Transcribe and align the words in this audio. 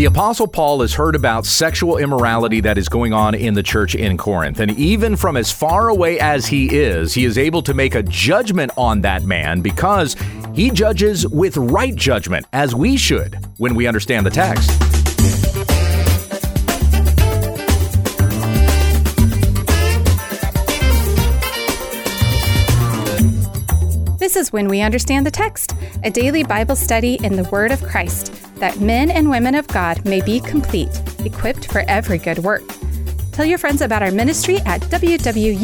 The 0.00 0.06
Apostle 0.06 0.48
Paul 0.48 0.80
has 0.80 0.94
heard 0.94 1.14
about 1.14 1.44
sexual 1.44 1.98
immorality 1.98 2.62
that 2.62 2.78
is 2.78 2.88
going 2.88 3.12
on 3.12 3.34
in 3.34 3.52
the 3.52 3.62
church 3.62 3.94
in 3.94 4.16
Corinth. 4.16 4.58
And 4.58 4.70
even 4.78 5.14
from 5.14 5.36
as 5.36 5.52
far 5.52 5.90
away 5.90 6.18
as 6.18 6.46
he 6.46 6.74
is, 6.74 7.12
he 7.12 7.26
is 7.26 7.36
able 7.36 7.60
to 7.60 7.74
make 7.74 7.94
a 7.94 8.02
judgment 8.02 8.72
on 8.78 9.02
that 9.02 9.24
man 9.24 9.60
because 9.60 10.16
he 10.54 10.70
judges 10.70 11.28
with 11.28 11.58
right 11.58 11.94
judgment, 11.94 12.46
as 12.54 12.74
we 12.74 12.96
should 12.96 13.36
when 13.58 13.74
we 13.74 13.86
understand 13.86 14.24
the 14.24 14.30
text. 14.30 14.89
This 24.30 24.46
is 24.46 24.52
When 24.52 24.68
We 24.68 24.80
Understand 24.80 25.26
the 25.26 25.30
Text, 25.32 25.74
a 26.04 26.10
daily 26.10 26.44
Bible 26.44 26.76
study 26.76 27.18
in 27.24 27.34
the 27.34 27.42
Word 27.50 27.72
of 27.72 27.82
Christ, 27.82 28.32
that 28.60 28.78
men 28.78 29.10
and 29.10 29.28
women 29.28 29.56
of 29.56 29.66
God 29.66 30.04
may 30.04 30.20
be 30.20 30.38
complete, 30.38 31.02
equipped 31.24 31.66
for 31.72 31.82
every 31.88 32.18
good 32.18 32.38
work. 32.38 32.62
Tell 33.32 33.44
your 33.44 33.58
friends 33.58 33.82
about 33.82 34.04
our 34.04 34.12
ministry 34.12 34.58
at 34.66 34.82
wwutt.com. 34.82 35.54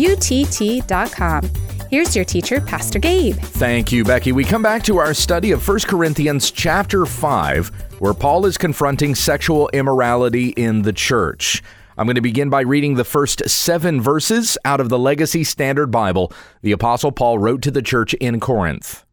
Here's 1.90 2.16
your 2.16 2.24
teacher, 2.24 2.60
Pastor 2.60 2.98
Gabe. 2.98 3.36
Thank 3.36 3.92
you, 3.92 4.02
Becky. 4.02 4.32
We 4.32 4.42
come 4.42 4.62
back 4.62 4.82
to 4.82 4.98
our 4.98 5.14
study 5.14 5.52
of 5.52 5.68
1 5.68 5.78
Corinthians 5.86 6.50
chapter 6.50 7.06
5, 7.06 7.68
where 8.00 8.14
Paul 8.14 8.46
is 8.46 8.58
confronting 8.58 9.14
sexual 9.14 9.70
immorality 9.74 10.48
in 10.48 10.82
the 10.82 10.92
church. 10.92 11.62
I'm 11.98 12.06
going 12.06 12.16
to 12.16 12.20
begin 12.20 12.50
by 12.50 12.60
reading 12.60 12.94
the 12.94 13.04
first 13.04 13.48
seven 13.48 14.02
verses 14.02 14.58
out 14.66 14.80
of 14.80 14.90
the 14.90 14.98
Legacy 14.98 15.42
Standard 15.44 15.90
Bible 15.90 16.30
the 16.60 16.72
Apostle 16.72 17.10
Paul 17.10 17.38
wrote 17.38 17.62
to 17.62 17.70
the 17.70 17.80
church 17.80 18.12
in 18.14 18.38
Corinth. 18.38 19.06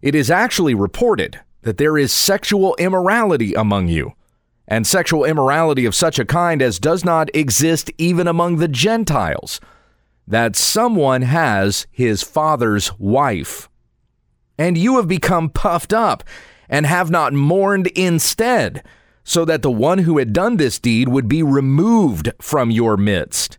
It 0.00 0.14
is 0.14 0.30
actually 0.30 0.74
reported 0.74 1.40
that 1.60 1.76
there 1.76 1.98
is 1.98 2.10
sexual 2.10 2.74
immorality 2.76 3.52
among 3.52 3.88
you, 3.88 4.14
and 4.66 4.86
sexual 4.86 5.26
immorality 5.26 5.84
of 5.84 5.94
such 5.94 6.18
a 6.18 6.24
kind 6.24 6.62
as 6.62 6.78
does 6.78 7.04
not 7.04 7.28
exist 7.36 7.90
even 7.98 8.26
among 8.26 8.56
the 8.56 8.68
Gentiles, 8.68 9.60
that 10.26 10.56
someone 10.56 11.20
has 11.20 11.86
his 11.90 12.22
father's 12.22 12.98
wife. 12.98 13.68
And 14.56 14.78
you 14.78 14.96
have 14.96 15.08
become 15.08 15.50
puffed 15.50 15.92
up 15.92 16.24
and 16.66 16.86
have 16.86 17.10
not 17.10 17.34
mourned 17.34 17.88
instead 17.88 18.82
so 19.24 19.44
that 19.46 19.62
the 19.62 19.70
one 19.70 19.98
who 19.98 20.18
had 20.18 20.32
done 20.32 20.58
this 20.58 20.78
deed 20.78 21.08
would 21.08 21.28
be 21.28 21.42
removed 21.42 22.30
from 22.40 22.70
your 22.70 22.96
midst. 22.96 23.58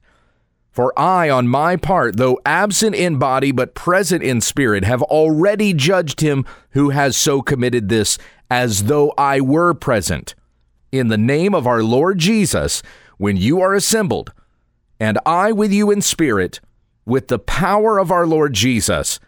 For 0.71 0.97
I, 0.99 1.29
on 1.29 1.47
my 1.47 1.75
part, 1.77 2.17
though 2.17 2.39
absent 2.45 2.95
in 2.95 3.17
body 3.17 3.51
but 3.51 3.75
present 3.75 4.21
in 4.21 4.41
spirit, 4.41 4.83
have 4.83 5.01
already 5.01 5.73
judged 5.73 6.21
him 6.21 6.45
who 6.71 6.89
has 6.89 7.17
so 7.17 7.41
committed 7.41 7.89
this, 7.89 8.17
as 8.51 8.83
though 8.83 9.13
I 9.17 9.41
were 9.41 9.73
present. 9.73 10.35
In 10.91 11.07
the 11.07 11.17
name 11.17 11.55
of 11.55 11.65
our 11.65 11.81
Lord 11.81 12.19
Jesus, 12.19 12.83
when 13.17 13.37
you 13.37 13.61
are 13.61 13.73
assembled, 13.73 14.33
and 14.99 15.17
I 15.25 15.51
with 15.51 15.71
you 15.71 15.91
in 15.91 16.01
spirit, 16.01 16.59
with 17.05 17.29
the 17.29 17.39
power 17.39 17.97
of 17.97 18.11
our 18.11 18.27
Lord 18.27 18.53
Jesus, 18.53 19.19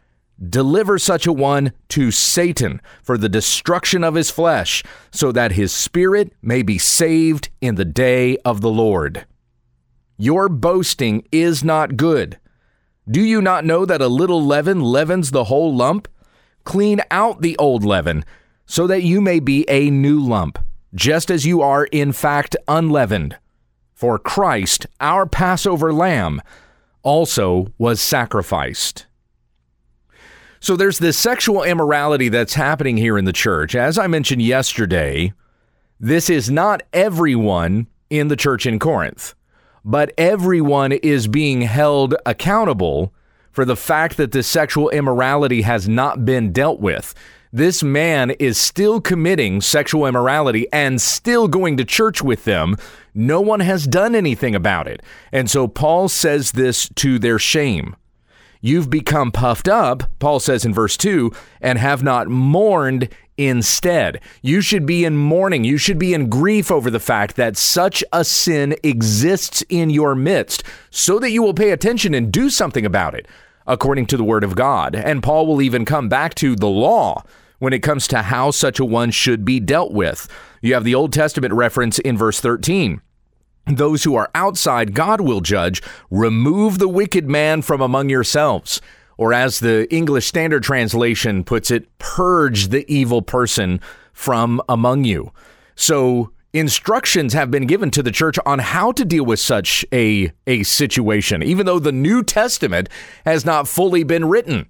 Deliver 0.45 0.99
such 0.99 1.25
a 1.25 1.33
one 1.33 1.71
to 1.89 2.11
Satan 2.11 2.79
for 3.01 3.17
the 3.17 3.29
destruction 3.29 4.03
of 4.03 4.13
his 4.13 4.29
flesh, 4.29 4.83
so 5.11 5.31
that 5.31 5.53
his 5.53 5.71
spirit 5.71 6.31
may 6.43 6.61
be 6.61 6.77
saved 6.77 7.49
in 7.59 7.75
the 7.75 7.85
day 7.85 8.37
of 8.45 8.61
the 8.61 8.69
Lord. 8.69 9.25
Your 10.15 10.47
boasting 10.47 11.27
is 11.31 11.63
not 11.63 11.97
good. 11.97 12.37
Do 13.09 13.21
you 13.21 13.41
not 13.41 13.65
know 13.65 13.85
that 13.85 14.01
a 14.01 14.07
little 14.07 14.43
leaven 14.43 14.81
leavens 14.81 15.31
the 15.31 15.45
whole 15.45 15.75
lump? 15.75 16.07
Clean 16.65 17.01
out 17.09 17.41
the 17.41 17.57
old 17.57 17.83
leaven, 17.83 18.23
so 18.67 18.85
that 18.85 19.01
you 19.01 19.21
may 19.21 19.39
be 19.39 19.65
a 19.67 19.89
new 19.89 20.19
lump, 20.19 20.59
just 20.93 21.31
as 21.31 21.47
you 21.47 21.61
are 21.61 21.85
in 21.85 22.11
fact 22.11 22.55
unleavened. 22.67 23.37
For 23.95 24.19
Christ, 24.19 24.85
our 25.01 25.25
Passover 25.25 25.91
lamb, 25.91 26.43
also 27.01 27.73
was 27.79 27.99
sacrificed. 27.99 29.06
So 30.59 30.75
there's 30.75 30.99
this 30.99 31.17
sexual 31.17 31.63
immorality 31.63 32.29
that's 32.29 32.55
happening 32.55 32.97
here 32.97 33.17
in 33.17 33.25
the 33.25 33.33
church. 33.33 33.75
As 33.75 33.97
I 33.97 34.07
mentioned 34.07 34.41
yesterday, 34.41 35.33
this 35.99 36.29
is 36.29 36.49
not 36.49 36.83
everyone 36.93 37.87
in 38.09 38.27
the 38.27 38.35
church 38.35 38.65
in 38.65 38.79
Corinth, 38.79 39.35
but 39.83 40.13
everyone 40.17 40.91
is 40.91 41.27
being 41.27 41.61
held 41.61 42.15
accountable 42.25 43.13
for 43.51 43.65
the 43.65 43.75
fact 43.75 44.17
that 44.17 44.31
this 44.31 44.47
sexual 44.47 44.89
immorality 44.89 45.63
has 45.63 45.87
not 45.89 46.25
been 46.25 46.51
dealt 46.51 46.79
with. 46.79 47.15
This 47.51 47.81
man 47.81 48.31
is 48.31 48.57
still 48.57 49.01
committing 49.01 49.61
sexual 49.61 50.05
immorality 50.05 50.67
and 50.71 51.01
still 51.01 51.47
going 51.47 51.77
to 51.77 51.85
church 51.85 52.21
with 52.21 52.43
them. 52.43 52.75
No 53.15 53.41
one 53.41 53.61
has 53.61 53.87
done 53.87 54.13
anything 54.13 54.53
about 54.53 54.87
it. 54.87 55.01
And 55.31 55.49
so 55.49 55.67
Paul 55.67 56.09
says 56.09 56.51
this 56.51 56.89
to 56.95 57.17
their 57.17 57.39
shame. 57.39 57.95
You've 58.61 58.89
become 58.89 59.31
puffed 59.31 59.67
up, 59.67 60.03
Paul 60.19 60.39
says 60.39 60.65
in 60.65 60.73
verse 60.73 60.97
2, 60.97 61.31
and 61.61 61.77
have 61.77 62.03
not 62.03 62.27
mourned 62.27 63.09
instead. 63.37 64.19
You 64.41 64.61
should 64.61 64.85
be 64.85 65.05
in 65.05 65.15
mourning. 65.15 65.63
You 65.63 65.77
should 65.77 65.99
be 65.99 66.13
in 66.13 66.29
grief 66.29 66.71
over 66.71 66.89
the 66.89 66.99
fact 66.99 67.35
that 67.35 67.57
such 67.57 68.03
a 68.11 68.23
sin 68.23 68.75
exists 68.83 69.63
in 69.69 69.89
your 69.89 70.15
midst 70.15 70.63
so 70.89 71.19
that 71.19 71.31
you 71.31 71.43
will 71.43 71.53
pay 71.53 71.71
attention 71.71 72.13
and 72.13 72.31
do 72.31 72.49
something 72.49 72.85
about 72.85 73.13
it, 73.13 73.27
according 73.67 74.07
to 74.07 74.17
the 74.17 74.23
word 74.23 74.43
of 74.43 74.55
God. 74.55 74.95
And 74.95 75.23
Paul 75.23 75.45
will 75.45 75.61
even 75.61 75.85
come 75.85 76.09
back 76.09 76.33
to 76.35 76.55
the 76.55 76.67
law 76.67 77.23
when 77.59 77.73
it 77.73 77.83
comes 77.83 78.07
to 78.07 78.23
how 78.23 78.51
such 78.51 78.79
a 78.79 78.85
one 78.85 79.11
should 79.11 79.45
be 79.45 79.59
dealt 79.59 79.91
with. 79.91 80.27
You 80.61 80.73
have 80.73 80.83
the 80.83 80.95
Old 80.95 81.13
Testament 81.13 81.53
reference 81.53 81.99
in 81.99 82.17
verse 82.17 82.39
13 82.39 83.01
those 83.69 84.03
who 84.03 84.15
are 84.15 84.29
outside 84.33 84.93
God 84.93 85.21
will 85.21 85.41
judge. 85.41 85.81
Remove 86.09 86.79
the 86.79 86.87
wicked 86.87 87.27
man 87.27 87.61
from 87.61 87.81
among 87.81 88.09
yourselves. 88.09 88.81
Or, 89.17 89.33
as 89.33 89.59
the 89.59 89.91
English 89.93 90.27
Standard 90.27 90.63
Translation 90.63 91.43
puts 91.43 91.71
it, 91.71 91.87
purge 91.97 92.67
the 92.67 92.85
evil 92.91 93.21
person 93.21 93.81
from 94.13 94.61
among 94.69 95.05
you. 95.05 95.31
So, 95.75 96.31
instructions 96.53 97.33
have 97.33 97.49
been 97.49 97.65
given 97.65 97.89
to 97.91 98.03
the 98.03 98.11
church 98.11 98.37
on 98.45 98.59
how 98.59 98.91
to 98.91 99.03
deal 99.03 99.25
with 99.25 99.39
such 99.39 99.85
a, 99.91 100.31
a 100.45 100.63
situation, 100.63 101.41
even 101.41 101.65
though 101.65 101.79
the 101.79 101.91
New 101.91 102.23
Testament 102.23 102.89
has 103.25 103.43
not 103.43 103.67
fully 103.67 104.03
been 104.03 104.25
written. 104.25 104.67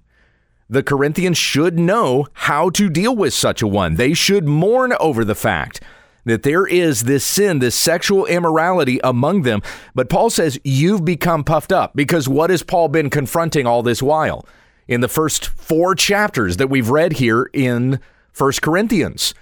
The 0.70 0.82
Corinthians 0.82 1.38
should 1.38 1.78
know 1.78 2.26
how 2.32 2.68
to 2.70 2.90
deal 2.90 3.16
with 3.16 3.32
such 3.32 3.62
a 3.62 3.66
one. 3.66 3.94
They 3.94 4.12
should 4.12 4.46
mourn 4.46 4.92
over 5.00 5.24
the 5.24 5.34
fact 5.34 5.80
that 6.28 6.42
there 6.42 6.66
is 6.66 7.04
this 7.04 7.24
sin, 7.24 7.58
this 7.58 7.74
sexual 7.74 8.26
immorality 8.26 9.00
among 9.02 9.42
them. 9.42 9.62
But 9.94 10.08
Paul 10.08 10.30
says, 10.30 10.58
You've 10.64 11.04
become 11.04 11.44
puffed 11.44 11.72
up 11.72 11.94
because 11.94 12.28
what 12.28 12.50
has 12.50 12.62
Paul 12.62 12.88
been 12.88 13.10
confronting 13.10 13.66
all 13.66 13.82
this 13.82 14.02
while? 14.02 14.46
In 14.86 15.00
the 15.00 15.08
first 15.08 15.46
four 15.46 15.94
chapters 15.94 16.56
that 16.56 16.70
we've 16.70 16.88
read 16.88 17.14
here 17.14 17.50
in 17.52 18.00
First 18.32 18.62
Corinthians 18.62 19.34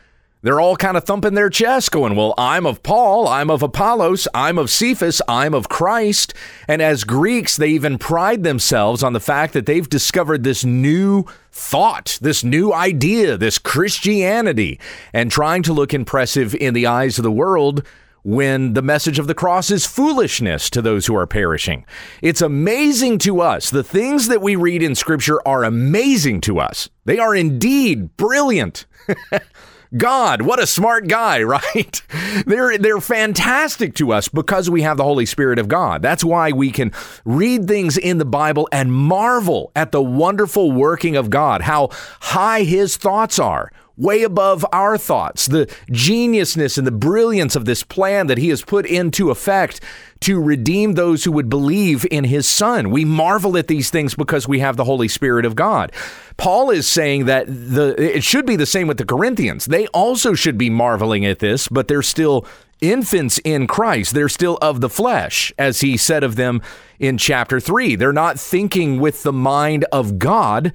they're 0.46 0.60
all 0.60 0.76
kind 0.76 0.96
of 0.96 1.04
thumping 1.04 1.34
their 1.34 1.50
chest, 1.50 1.90
going, 1.90 2.14
Well, 2.14 2.32
I'm 2.38 2.66
of 2.66 2.82
Paul, 2.82 3.26
I'm 3.26 3.50
of 3.50 3.62
Apollos, 3.62 4.28
I'm 4.32 4.58
of 4.58 4.70
Cephas, 4.70 5.20
I'm 5.26 5.54
of 5.54 5.68
Christ. 5.68 6.34
And 6.68 6.80
as 6.80 7.04
Greeks, 7.04 7.56
they 7.56 7.68
even 7.68 7.98
pride 7.98 8.44
themselves 8.44 9.02
on 9.02 9.12
the 9.12 9.20
fact 9.20 9.54
that 9.54 9.66
they've 9.66 9.88
discovered 9.88 10.44
this 10.44 10.64
new 10.64 11.24
thought, 11.50 12.18
this 12.20 12.44
new 12.44 12.72
idea, 12.72 13.36
this 13.36 13.58
Christianity, 13.58 14.78
and 15.12 15.30
trying 15.30 15.64
to 15.64 15.72
look 15.72 15.92
impressive 15.92 16.54
in 16.54 16.74
the 16.74 16.86
eyes 16.86 17.18
of 17.18 17.24
the 17.24 17.32
world 17.32 17.82
when 18.22 18.72
the 18.72 18.82
message 18.82 19.20
of 19.20 19.28
the 19.28 19.34
cross 19.34 19.70
is 19.70 19.86
foolishness 19.86 20.68
to 20.68 20.82
those 20.82 21.06
who 21.06 21.16
are 21.16 21.28
perishing. 21.28 21.86
It's 22.22 22.42
amazing 22.42 23.18
to 23.18 23.40
us. 23.40 23.70
The 23.70 23.84
things 23.84 24.26
that 24.28 24.42
we 24.42 24.56
read 24.56 24.82
in 24.82 24.96
Scripture 24.96 25.40
are 25.46 25.62
amazing 25.62 26.40
to 26.42 26.58
us. 26.58 26.88
They 27.04 27.18
are 27.18 27.34
indeed 27.34 28.16
brilliant. 28.16 28.86
God, 29.96 30.42
what 30.42 30.62
a 30.62 30.66
smart 30.66 31.08
guy, 31.08 31.42
right? 31.42 32.02
they're 32.46 32.78
they're 32.78 33.00
fantastic 33.00 33.94
to 33.96 34.12
us 34.12 34.28
because 34.28 34.70
we 34.70 34.82
have 34.82 34.96
the 34.96 35.04
Holy 35.04 35.26
Spirit 35.26 35.58
of 35.58 35.68
God. 35.68 36.02
That's 36.02 36.24
why 36.24 36.52
we 36.52 36.70
can 36.70 36.92
read 37.24 37.66
things 37.68 37.96
in 37.96 38.18
the 38.18 38.24
Bible 38.24 38.68
and 38.72 38.92
marvel 38.92 39.70
at 39.76 39.92
the 39.92 40.02
wonderful 40.02 40.72
working 40.72 41.16
of 41.16 41.30
God, 41.30 41.62
how 41.62 41.88
high 42.20 42.62
his 42.62 42.96
thoughts 42.96 43.38
are, 43.38 43.70
way 43.96 44.22
above 44.22 44.64
our 44.72 44.98
thoughts, 44.98 45.46
the 45.46 45.66
geniusness 45.90 46.76
and 46.76 46.86
the 46.86 46.92
brilliance 46.92 47.56
of 47.56 47.64
this 47.64 47.82
plan 47.82 48.26
that 48.26 48.38
he 48.38 48.48
has 48.50 48.62
put 48.62 48.86
into 48.86 49.30
effect 49.30 49.80
to 50.20 50.40
redeem 50.40 50.94
those 50.94 51.24
who 51.24 51.32
would 51.32 51.48
believe 51.48 52.06
in 52.10 52.24
his 52.24 52.46
son. 52.48 52.90
We 52.90 53.04
marvel 53.04 53.56
at 53.56 53.68
these 53.68 53.90
things 53.90 54.14
because 54.14 54.48
we 54.48 54.60
have 54.60 54.76
the 54.76 54.84
Holy 54.84 55.08
Spirit 55.08 55.44
of 55.44 55.56
God. 55.56 55.92
Paul 56.36 56.70
is 56.70 56.86
saying 56.86 57.26
that 57.26 57.46
the 57.46 57.94
it 57.98 58.22
should 58.24 58.46
be 58.46 58.56
the 58.56 58.66
same 58.66 58.86
with 58.86 58.98
the 58.98 59.04
Corinthians. 59.04 59.66
They 59.66 59.86
also 59.88 60.34
should 60.34 60.58
be 60.58 60.70
marveling 60.70 61.24
at 61.24 61.38
this, 61.38 61.68
but 61.68 61.88
they're 61.88 62.02
still 62.02 62.46
infants 62.80 63.38
in 63.44 63.66
Christ. 63.66 64.14
They're 64.14 64.28
still 64.28 64.58
of 64.60 64.80
the 64.80 64.90
flesh, 64.90 65.52
as 65.58 65.80
he 65.80 65.96
said 65.96 66.22
of 66.22 66.36
them 66.36 66.60
in 66.98 67.18
chapter 67.18 67.60
3. 67.60 67.96
They're 67.96 68.12
not 68.12 68.38
thinking 68.38 69.00
with 69.00 69.22
the 69.22 69.32
mind 69.32 69.84
of 69.92 70.18
God, 70.18 70.72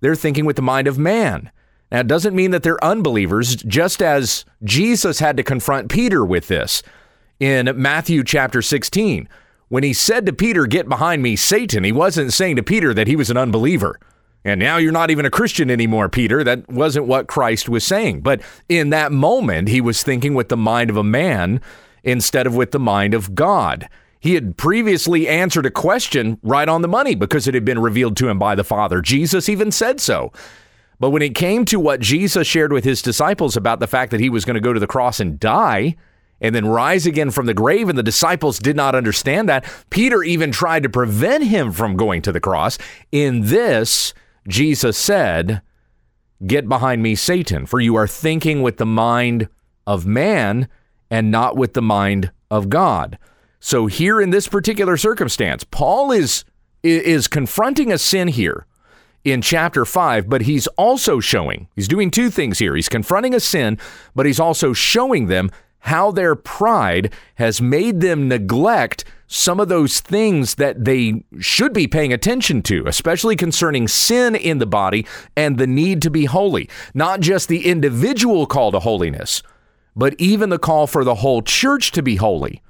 they're 0.00 0.16
thinking 0.16 0.44
with 0.44 0.56
the 0.56 0.62
mind 0.62 0.88
of 0.88 0.98
man. 0.98 1.50
Now, 1.92 2.00
it 2.00 2.06
doesn't 2.06 2.34
mean 2.34 2.52
that 2.52 2.62
they're 2.62 2.82
unbelievers, 2.82 3.54
just 3.56 4.00
as 4.02 4.46
Jesus 4.64 5.18
had 5.18 5.36
to 5.36 5.42
confront 5.42 5.90
Peter 5.90 6.24
with 6.24 6.48
this 6.48 6.82
in 7.38 7.70
Matthew 7.76 8.24
chapter 8.24 8.62
16. 8.62 9.28
When 9.68 9.84
he 9.84 9.92
said 9.92 10.24
to 10.24 10.32
Peter, 10.32 10.66
Get 10.66 10.88
behind 10.88 11.22
me, 11.22 11.36
Satan, 11.36 11.84
he 11.84 11.92
wasn't 11.92 12.32
saying 12.32 12.56
to 12.56 12.62
Peter 12.62 12.94
that 12.94 13.08
he 13.08 13.14
was 13.14 13.28
an 13.28 13.36
unbeliever. 13.36 14.00
And 14.42 14.58
now 14.58 14.78
you're 14.78 14.90
not 14.90 15.10
even 15.10 15.26
a 15.26 15.30
Christian 15.30 15.70
anymore, 15.70 16.08
Peter. 16.08 16.42
That 16.42 16.66
wasn't 16.66 17.06
what 17.06 17.28
Christ 17.28 17.68
was 17.68 17.84
saying. 17.84 18.22
But 18.22 18.40
in 18.70 18.88
that 18.88 19.12
moment, 19.12 19.68
he 19.68 19.82
was 19.82 20.02
thinking 20.02 20.32
with 20.32 20.48
the 20.48 20.56
mind 20.56 20.88
of 20.88 20.96
a 20.96 21.04
man 21.04 21.60
instead 22.02 22.46
of 22.46 22.56
with 22.56 22.70
the 22.70 22.80
mind 22.80 23.12
of 23.12 23.34
God. 23.34 23.86
He 24.18 24.32
had 24.32 24.56
previously 24.56 25.28
answered 25.28 25.66
a 25.66 25.70
question 25.70 26.38
right 26.42 26.68
on 26.68 26.80
the 26.80 26.88
money 26.88 27.14
because 27.14 27.46
it 27.46 27.54
had 27.54 27.66
been 27.66 27.80
revealed 27.80 28.16
to 28.16 28.30
him 28.30 28.38
by 28.38 28.54
the 28.54 28.64
Father. 28.64 29.02
Jesus 29.02 29.48
even 29.50 29.70
said 29.70 30.00
so. 30.00 30.32
But 31.02 31.10
when 31.10 31.22
it 31.22 31.34
came 31.34 31.64
to 31.64 31.80
what 31.80 31.98
Jesus 31.98 32.46
shared 32.46 32.72
with 32.72 32.84
his 32.84 33.02
disciples 33.02 33.56
about 33.56 33.80
the 33.80 33.88
fact 33.88 34.12
that 34.12 34.20
he 34.20 34.30
was 34.30 34.44
going 34.44 34.54
to 34.54 34.60
go 34.60 34.72
to 34.72 34.78
the 34.78 34.86
cross 34.86 35.18
and 35.18 35.40
die 35.40 35.96
and 36.40 36.54
then 36.54 36.64
rise 36.64 37.06
again 37.06 37.32
from 37.32 37.46
the 37.46 37.54
grave, 37.54 37.88
and 37.88 37.98
the 37.98 38.04
disciples 38.04 38.60
did 38.60 38.76
not 38.76 38.94
understand 38.94 39.48
that, 39.48 39.64
Peter 39.90 40.22
even 40.22 40.52
tried 40.52 40.84
to 40.84 40.88
prevent 40.88 41.42
him 41.42 41.72
from 41.72 41.96
going 41.96 42.22
to 42.22 42.30
the 42.30 42.38
cross. 42.38 42.78
In 43.10 43.46
this, 43.46 44.14
Jesus 44.46 44.96
said, 44.96 45.60
Get 46.46 46.68
behind 46.68 47.02
me, 47.02 47.16
Satan, 47.16 47.66
for 47.66 47.80
you 47.80 47.96
are 47.96 48.06
thinking 48.06 48.62
with 48.62 48.76
the 48.76 48.86
mind 48.86 49.48
of 49.88 50.06
man 50.06 50.68
and 51.10 51.32
not 51.32 51.56
with 51.56 51.74
the 51.74 51.82
mind 51.82 52.30
of 52.48 52.68
God. 52.68 53.18
So 53.58 53.86
here 53.86 54.20
in 54.20 54.30
this 54.30 54.46
particular 54.46 54.96
circumstance, 54.96 55.64
Paul 55.64 56.12
is 56.12 56.44
is 56.84 57.26
confronting 57.26 57.90
a 57.90 57.98
sin 57.98 58.28
here 58.28 58.66
in 59.24 59.42
chapter 59.42 59.84
5, 59.84 60.28
but 60.28 60.42
he's 60.42 60.66
also 60.68 61.20
showing, 61.20 61.68
he's 61.74 61.88
doing 61.88 62.10
two 62.10 62.30
things 62.30 62.58
here. 62.58 62.74
He's 62.74 62.88
confronting 62.88 63.34
a 63.34 63.40
sin, 63.40 63.78
but 64.14 64.26
he's 64.26 64.40
also 64.40 64.72
showing 64.72 65.26
them 65.26 65.50
how 65.80 66.10
their 66.10 66.34
pride 66.34 67.12
has 67.36 67.60
made 67.60 68.00
them 68.00 68.28
neglect 68.28 69.04
some 69.26 69.58
of 69.58 69.68
those 69.68 70.00
things 70.00 70.56
that 70.56 70.84
they 70.84 71.24
should 71.40 71.72
be 71.72 71.88
paying 71.88 72.12
attention 72.12 72.62
to, 72.62 72.84
especially 72.86 73.34
concerning 73.34 73.88
sin 73.88 74.34
in 74.34 74.58
the 74.58 74.66
body 74.66 75.06
and 75.36 75.58
the 75.58 75.66
need 75.66 76.02
to 76.02 76.10
be 76.10 76.26
holy. 76.26 76.68
Not 76.94 77.20
just 77.20 77.48
the 77.48 77.66
individual 77.66 78.46
call 78.46 78.70
to 78.72 78.78
holiness, 78.78 79.42
but 79.96 80.14
even 80.18 80.50
the 80.50 80.58
call 80.58 80.86
for 80.86 81.02
the 81.02 81.16
whole 81.16 81.42
church 81.42 81.92
to 81.92 82.02
be 82.02 82.16
holy. 82.16 82.62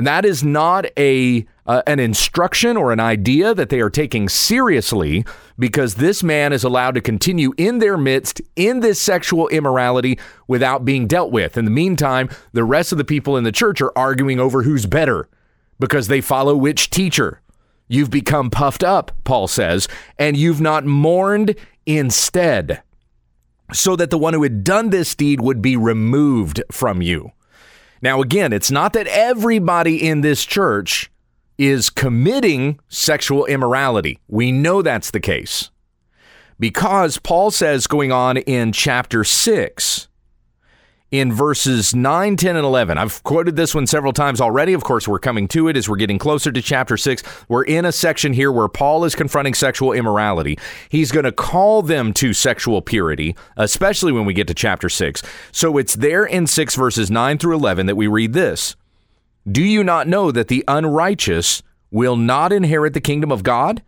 And 0.00 0.06
that 0.06 0.24
is 0.24 0.42
not 0.42 0.86
a 0.96 1.44
uh, 1.66 1.82
an 1.86 2.00
instruction 2.00 2.78
or 2.78 2.90
an 2.90 3.00
idea 3.00 3.52
that 3.52 3.68
they 3.68 3.80
are 3.80 3.90
taking 3.90 4.30
seriously 4.30 5.26
because 5.58 5.96
this 5.96 6.22
man 6.22 6.54
is 6.54 6.64
allowed 6.64 6.94
to 6.94 7.02
continue 7.02 7.52
in 7.58 7.80
their 7.80 7.98
midst 7.98 8.40
in 8.56 8.80
this 8.80 8.98
sexual 8.98 9.46
immorality 9.48 10.18
without 10.48 10.86
being 10.86 11.06
dealt 11.06 11.32
with. 11.32 11.58
In 11.58 11.66
the 11.66 11.70
meantime, 11.70 12.30
the 12.54 12.64
rest 12.64 12.92
of 12.92 12.96
the 12.96 13.04
people 13.04 13.36
in 13.36 13.44
the 13.44 13.52
church 13.52 13.82
are 13.82 13.92
arguing 13.94 14.40
over 14.40 14.62
who's 14.62 14.86
better 14.86 15.28
because 15.78 16.08
they 16.08 16.22
follow 16.22 16.56
which 16.56 16.88
teacher. 16.88 17.42
You've 17.86 18.10
become 18.10 18.48
puffed 18.48 18.82
up, 18.82 19.12
Paul 19.24 19.48
says, 19.48 19.86
and 20.18 20.34
you've 20.34 20.62
not 20.62 20.86
mourned 20.86 21.56
instead, 21.84 22.82
so 23.70 23.96
that 23.96 24.08
the 24.08 24.16
one 24.16 24.32
who 24.32 24.44
had 24.44 24.64
done 24.64 24.88
this 24.88 25.14
deed 25.14 25.42
would 25.42 25.60
be 25.60 25.76
removed 25.76 26.62
from 26.72 27.02
you. 27.02 27.32
Now, 28.02 28.22
again, 28.22 28.52
it's 28.52 28.70
not 28.70 28.92
that 28.94 29.06
everybody 29.06 30.06
in 30.08 30.22
this 30.22 30.44
church 30.44 31.10
is 31.58 31.90
committing 31.90 32.80
sexual 32.88 33.44
immorality. 33.46 34.18
We 34.28 34.50
know 34.50 34.80
that's 34.80 35.10
the 35.10 35.20
case 35.20 35.70
because 36.58 37.18
Paul 37.18 37.50
says, 37.50 37.86
going 37.86 38.12
on 38.12 38.36
in 38.36 38.72
chapter 38.72 39.24
6, 39.24 40.08
in 41.10 41.32
verses 41.32 41.94
9, 41.94 42.36
10, 42.36 42.56
and 42.56 42.64
11. 42.64 42.96
I've 42.96 43.22
quoted 43.24 43.56
this 43.56 43.74
one 43.74 43.86
several 43.86 44.12
times 44.12 44.40
already. 44.40 44.72
Of 44.72 44.84
course, 44.84 45.08
we're 45.08 45.18
coming 45.18 45.48
to 45.48 45.68
it 45.68 45.76
as 45.76 45.88
we're 45.88 45.96
getting 45.96 46.18
closer 46.18 46.52
to 46.52 46.62
chapter 46.62 46.96
6. 46.96 47.22
We're 47.48 47.64
in 47.64 47.84
a 47.84 47.92
section 47.92 48.32
here 48.32 48.52
where 48.52 48.68
Paul 48.68 49.04
is 49.04 49.14
confronting 49.14 49.54
sexual 49.54 49.92
immorality. 49.92 50.58
He's 50.88 51.10
going 51.10 51.24
to 51.24 51.32
call 51.32 51.82
them 51.82 52.12
to 52.14 52.32
sexual 52.32 52.80
purity, 52.80 53.36
especially 53.56 54.12
when 54.12 54.24
we 54.24 54.34
get 54.34 54.46
to 54.48 54.54
chapter 54.54 54.88
6. 54.88 55.22
So 55.52 55.78
it's 55.78 55.94
there 55.94 56.24
in 56.24 56.46
6 56.46 56.74
verses 56.76 57.10
9 57.10 57.38
through 57.38 57.56
11 57.56 57.86
that 57.86 57.96
we 57.96 58.06
read 58.06 58.32
this 58.32 58.76
Do 59.50 59.62
you 59.62 59.82
not 59.82 60.06
know 60.06 60.30
that 60.30 60.48
the 60.48 60.64
unrighteous 60.68 61.62
will 61.90 62.16
not 62.16 62.52
inherit 62.52 62.94
the 62.94 63.00
kingdom 63.00 63.32
of 63.32 63.42
God? 63.42 63.82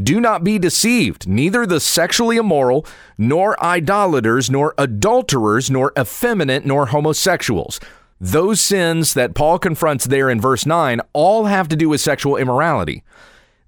Do 0.00 0.20
not 0.20 0.44
be 0.44 0.58
deceived. 0.58 1.28
Neither 1.28 1.66
the 1.66 1.80
sexually 1.80 2.36
immoral, 2.36 2.86
nor 3.16 3.60
idolaters, 3.62 4.48
nor 4.48 4.74
adulterers, 4.78 5.70
nor 5.70 5.92
effeminate, 5.98 6.64
nor 6.64 6.86
homosexuals. 6.86 7.80
Those 8.20 8.60
sins 8.60 9.14
that 9.14 9.34
Paul 9.34 9.58
confronts 9.58 10.04
there 10.04 10.28
in 10.28 10.40
verse 10.40 10.66
9 10.66 11.00
all 11.12 11.44
have 11.46 11.68
to 11.68 11.76
do 11.76 11.88
with 11.88 12.00
sexual 12.00 12.36
immorality. 12.36 13.02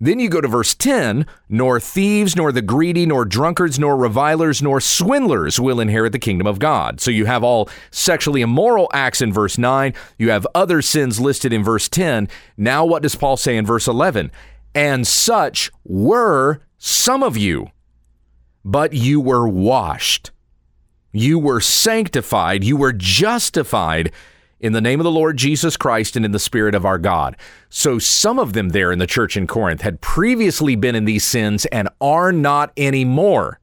Then 0.02 0.18
you 0.18 0.30
go 0.30 0.40
to 0.40 0.48
verse 0.48 0.74
10 0.74 1.26
nor 1.50 1.78
thieves, 1.78 2.34
nor 2.34 2.52
the 2.52 2.62
greedy, 2.62 3.04
nor 3.04 3.26
drunkards, 3.26 3.78
nor 3.78 3.96
revilers, 3.96 4.62
nor 4.62 4.80
swindlers 4.80 5.60
will 5.60 5.78
inherit 5.78 6.12
the 6.12 6.18
kingdom 6.18 6.46
of 6.46 6.58
God. 6.58 7.00
So 7.00 7.10
you 7.10 7.26
have 7.26 7.44
all 7.44 7.68
sexually 7.90 8.40
immoral 8.40 8.88
acts 8.94 9.20
in 9.20 9.30
verse 9.30 9.58
9. 9.58 9.92
You 10.16 10.30
have 10.30 10.46
other 10.54 10.80
sins 10.80 11.20
listed 11.20 11.52
in 11.52 11.62
verse 11.62 11.88
10. 11.88 12.28
Now, 12.56 12.84
what 12.86 13.02
does 13.02 13.14
Paul 13.14 13.36
say 13.36 13.56
in 13.58 13.66
verse 13.66 13.86
11? 13.86 14.30
And 14.74 15.06
such 15.06 15.70
were 15.84 16.60
some 16.78 17.22
of 17.22 17.36
you, 17.36 17.68
but 18.64 18.92
you 18.92 19.20
were 19.20 19.48
washed. 19.48 20.30
You 21.12 21.38
were 21.38 21.60
sanctified. 21.60 22.62
You 22.62 22.76
were 22.76 22.92
justified 22.92 24.12
in 24.60 24.72
the 24.72 24.80
name 24.80 25.00
of 25.00 25.04
the 25.04 25.10
Lord 25.10 25.36
Jesus 25.36 25.76
Christ 25.76 26.16
and 26.16 26.24
in 26.24 26.32
the 26.32 26.38
Spirit 26.38 26.74
of 26.74 26.84
our 26.84 26.98
God. 26.98 27.36
So 27.68 27.98
some 27.98 28.38
of 28.38 28.52
them 28.52 28.68
there 28.68 28.92
in 28.92 28.98
the 28.98 29.06
church 29.06 29.36
in 29.36 29.46
Corinth 29.46 29.80
had 29.80 30.00
previously 30.00 30.76
been 30.76 30.94
in 30.94 31.06
these 31.06 31.24
sins 31.24 31.64
and 31.66 31.88
are 32.00 32.30
not 32.30 32.72
anymore. 32.76 33.58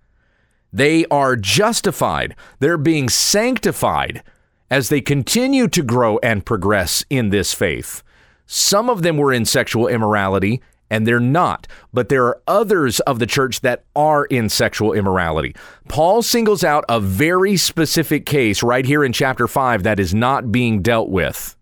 They 0.73 1.05
are 1.05 1.35
justified. 1.35 2.35
They're 2.59 2.77
being 2.77 3.09
sanctified 3.09 4.23
as 4.69 4.89
they 4.89 4.99
continue 4.99 5.67
to 5.69 5.83
grow 5.83 6.17
and 6.17 6.45
progress 6.45 7.05
in 7.09 7.29
this 7.29 7.53
faith. 7.53 8.03
Some 8.45 8.89
of 8.89 9.01
them 9.01 9.17
were 9.17 9.31
in 9.31 9.45
sexual 9.45 9.87
immorality 9.87 10.61
and 10.89 11.05
they're 11.05 11.19
not. 11.19 11.67
But 11.93 12.09
there 12.09 12.25
are 12.25 12.41
others 12.47 12.99
of 13.01 13.19
the 13.19 13.25
church 13.25 13.61
that 13.61 13.83
are 13.95 14.25
in 14.25 14.49
sexual 14.49 14.93
immorality. 14.93 15.55
Paul 15.87 16.21
singles 16.21 16.63
out 16.63 16.85
a 16.89 16.99
very 16.99 17.57
specific 17.57 18.25
case 18.25 18.63
right 18.63 18.85
here 18.85 19.03
in 19.03 19.13
chapter 19.13 19.47
5 19.47 19.83
that 19.83 19.99
is 19.99 20.13
not 20.13 20.51
being 20.51 20.81
dealt 20.81 21.09
with. 21.09 21.55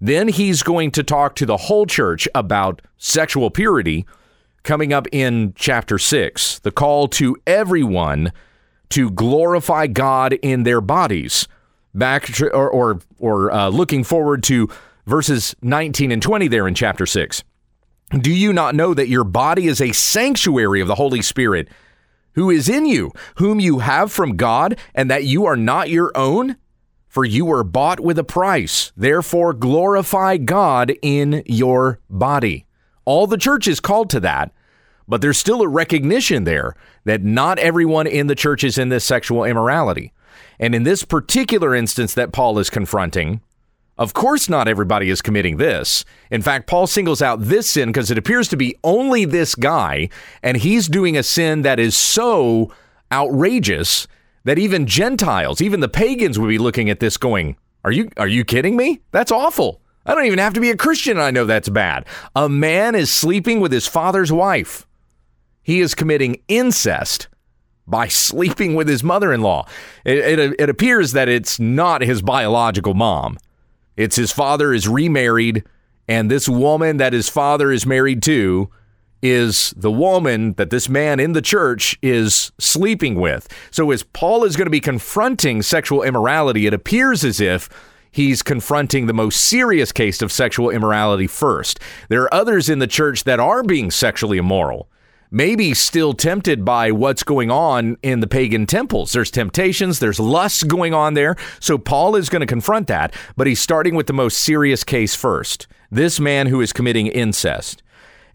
Then 0.00 0.28
he's 0.28 0.62
going 0.62 0.90
to 0.92 1.02
talk 1.02 1.34
to 1.36 1.46
the 1.46 1.56
whole 1.56 1.86
church 1.86 2.28
about 2.34 2.82
sexual 2.98 3.50
purity 3.50 4.04
coming 4.62 4.92
up 4.92 5.06
in 5.12 5.52
chapter 5.56 5.98
6, 5.98 6.58
the 6.60 6.70
call 6.70 7.08
to 7.08 7.36
everyone 7.46 8.32
to 8.90 9.10
glorify 9.10 9.86
God 9.86 10.34
in 10.34 10.64
their 10.64 10.80
bodies. 10.80 11.48
Back 11.94 12.26
to, 12.34 12.50
or 12.50 12.70
or, 12.70 13.00
or 13.18 13.52
uh, 13.52 13.68
looking 13.68 14.04
forward 14.04 14.42
to 14.44 14.68
verses 15.06 15.54
19 15.62 16.10
and 16.10 16.20
20 16.20 16.48
there 16.48 16.66
in 16.66 16.74
chapter 16.74 17.06
6. 17.06 17.44
Do 18.10 18.32
you 18.32 18.52
not 18.52 18.74
know 18.74 18.94
that 18.94 19.08
your 19.08 19.24
body 19.24 19.66
is 19.66 19.80
a 19.80 19.92
sanctuary 19.92 20.80
of 20.80 20.88
the 20.88 20.94
Holy 20.94 21.22
Spirit 21.22 21.68
who 22.32 22.50
is 22.50 22.68
in 22.68 22.86
you, 22.86 23.12
whom 23.36 23.60
you 23.60 23.78
have 23.80 24.12
from 24.12 24.36
God, 24.36 24.78
and 24.94 25.10
that 25.10 25.24
you 25.24 25.46
are 25.46 25.56
not 25.56 25.90
your 25.90 26.12
own? 26.14 26.56
For 27.08 27.24
you 27.24 27.44
were 27.44 27.62
bought 27.62 28.00
with 28.00 28.18
a 28.18 28.24
price. 28.24 28.92
Therefore, 28.96 29.52
glorify 29.52 30.36
God 30.36 30.92
in 31.00 31.44
your 31.46 32.00
body. 32.10 32.66
All 33.04 33.26
the 33.26 33.38
church 33.38 33.68
is 33.68 33.78
called 33.78 34.10
to 34.10 34.20
that, 34.20 34.52
but 35.06 35.20
there's 35.20 35.38
still 35.38 35.62
a 35.62 35.68
recognition 35.68 36.42
there 36.44 36.74
that 37.04 37.22
not 37.22 37.58
everyone 37.58 38.08
in 38.08 38.26
the 38.26 38.34
church 38.34 38.64
is 38.64 38.78
in 38.78 38.88
this 38.88 39.04
sexual 39.04 39.44
immorality. 39.44 40.12
And 40.58 40.74
in 40.74 40.82
this 40.82 41.04
particular 41.04 41.74
instance 41.74 42.14
that 42.14 42.32
Paul 42.32 42.58
is 42.58 42.70
confronting, 42.70 43.40
of 43.96 44.12
course, 44.12 44.48
not 44.48 44.66
everybody 44.66 45.08
is 45.08 45.22
committing 45.22 45.56
this. 45.56 46.04
In 46.30 46.42
fact, 46.42 46.66
Paul 46.66 46.86
singles 46.86 47.22
out 47.22 47.40
this 47.40 47.70
sin 47.70 47.90
because 47.90 48.10
it 48.10 48.18
appears 48.18 48.48
to 48.48 48.56
be 48.56 48.76
only 48.82 49.24
this 49.24 49.54
guy, 49.54 50.08
and 50.42 50.56
he's 50.56 50.88
doing 50.88 51.16
a 51.16 51.22
sin 51.22 51.62
that 51.62 51.78
is 51.78 51.96
so 51.96 52.72
outrageous 53.12 54.08
that 54.44 54.58
even 54.58 54.86
Gentiles, 54.86 55.60
even 55.60 55.80
the 55.80 55.88
pagans, 55.88 56.38
would 56.38 56.48
be 56.48 56.58
looking 56.58 56.90
at 56.90 57.00
this 57.00 57.16
going, 57.16 57.56
"Are 57.84 57.92
you 57.92 58.10
are 58.16 58.26
you 58.26 58.44
kidding 58.44 58.76
me? 58.76 59.00
That's 59.12 59.30
awful." 59.30 59.80
I 60.06 60.14
don't 60.14 60.26
even 60.26 60.38
have 60.38 60.54
to 60.54 60.60
be 60.60 60.70
a 60.70 60.76
Christian. 60.76 61.18
I 61.18 61.30
know 61.30 61.44
that's 61.44 61.68
bad. 61.68 62.04
A 62.36 62.48
man 62.48 62.94
is 62.94 63.10
sleeping 63.10 63.60
with 63.60 63.72
his 63.72 63.86
father's 63.86 64.30
wife. 64.30 64.86
He 65.62 65.80
is 65.80 65.94
committing 65.94 66.42
incest 66.46 67.28
by 67.86 68.08
sleeping 68.08 68.74
with 68.74 68.88
his 68.88 69.02
mother 69.02 69.32
in 69.32 69.40
law. 69.40 69.66
It, 70.04 70.38
it, 70.38 70.54
it, 70.58 70.68
appears 70.68 71.12
that 71.12 71.28
it's 71.28 71.58
not 71.58 72.02
his 72.02 72.20
biological 72.20 72.92
mom. 72.94 73.38
It's 73.96 74.16
his 74.16 74.32
father 74.32 74.72
is 74.72 74.88
remarried, 74.88 75.64
and 76.08 76.30
this 76.30 76.48
woman 76.48 76.96
that 76.98 77.12
his 77.12 77.28
father 77.28 77.70
is 77.70 77.86
married 77.86 78.22
to 78.24 78.70
is 79.22 79.72
the 79.76 79.90
woman 79.90 80.52
that 80.54 80.68
this 80.68 80.88
man 80.88 81.18
in 81.18 81.32
the 81.32 81.40
church 81.40 81.98
is 82.02 82.52
sleeping 82.58 83.14
with. 83.14 83.48
So, 83.70 83.90
as 83.90 84.02
Paul 84.02 84.44
is 84.44 84.56
going 84.56 84.66
to 84.66 84.70
be 84.70 84.80
confronting 84.80 85.62
sexual 85.62 86.02
immorality, 86.02 86.66
it 86.66 86.74
appears 86.74 87.24
as 87.24 87.40
if 87.40 87.70
he's 88.10 88.42
confronting 88.42 89.06
the 89.06 89.14
most 89.14 89.40
serious 89.40 89.92
case 89.92 90.20
of 90.20 90.30
sexual 90.30 90.70
immorality 90.70 91.26
first. 91.26 91.80
There 92.08 92.22
are 92.22 92.34
others 92.34 92.68
in 92.68 92.80
the 92.80 92.86
church 92.86 93.24
that 93.24 93.40
are 93.40 93.62
being 93.62 93.90
sexually 93.90 94.38
immoral 94.38 94.88
maybe 95.34 95.74
still 95.74 96.14
tempted 96.14 96.64
by 96.64 96.92
what's 96.92 97.24
going 97.24 97.50
on 97.50 97.98
in 98.04 98.20
the 98.20 98.26
pagan 98.28 98.66
temples. 98.66 99.12
There's 99.12 99.32
temptations, 99.32 99.98
there's 99.98 100.20
lusts 100.20 100.62
going 100.62 100.94
on 100.94 101.14
there. 101.14 101.34
So 101.58 101.76
Paul 101.76 102.14
is 102.14 102.28
going 102.28 102.40
to 102.40 102.46
confront 102.46 102.86
that, 102.86 103.12
but 103.36 103.48
he's 103.48 103.60
starting 103.60 103.96
with 103.96 104.06
the 104.06 104.12
most 104.12 104.38
serious 104.38 104.84
case 104.84 105.16
first. 105.16 105.66
This 105.90 106.20
man 106.20 106.46
who 106.46 106.60
is 106.60 106.72
committing 106.72 107.08
incest. 107.08 107.82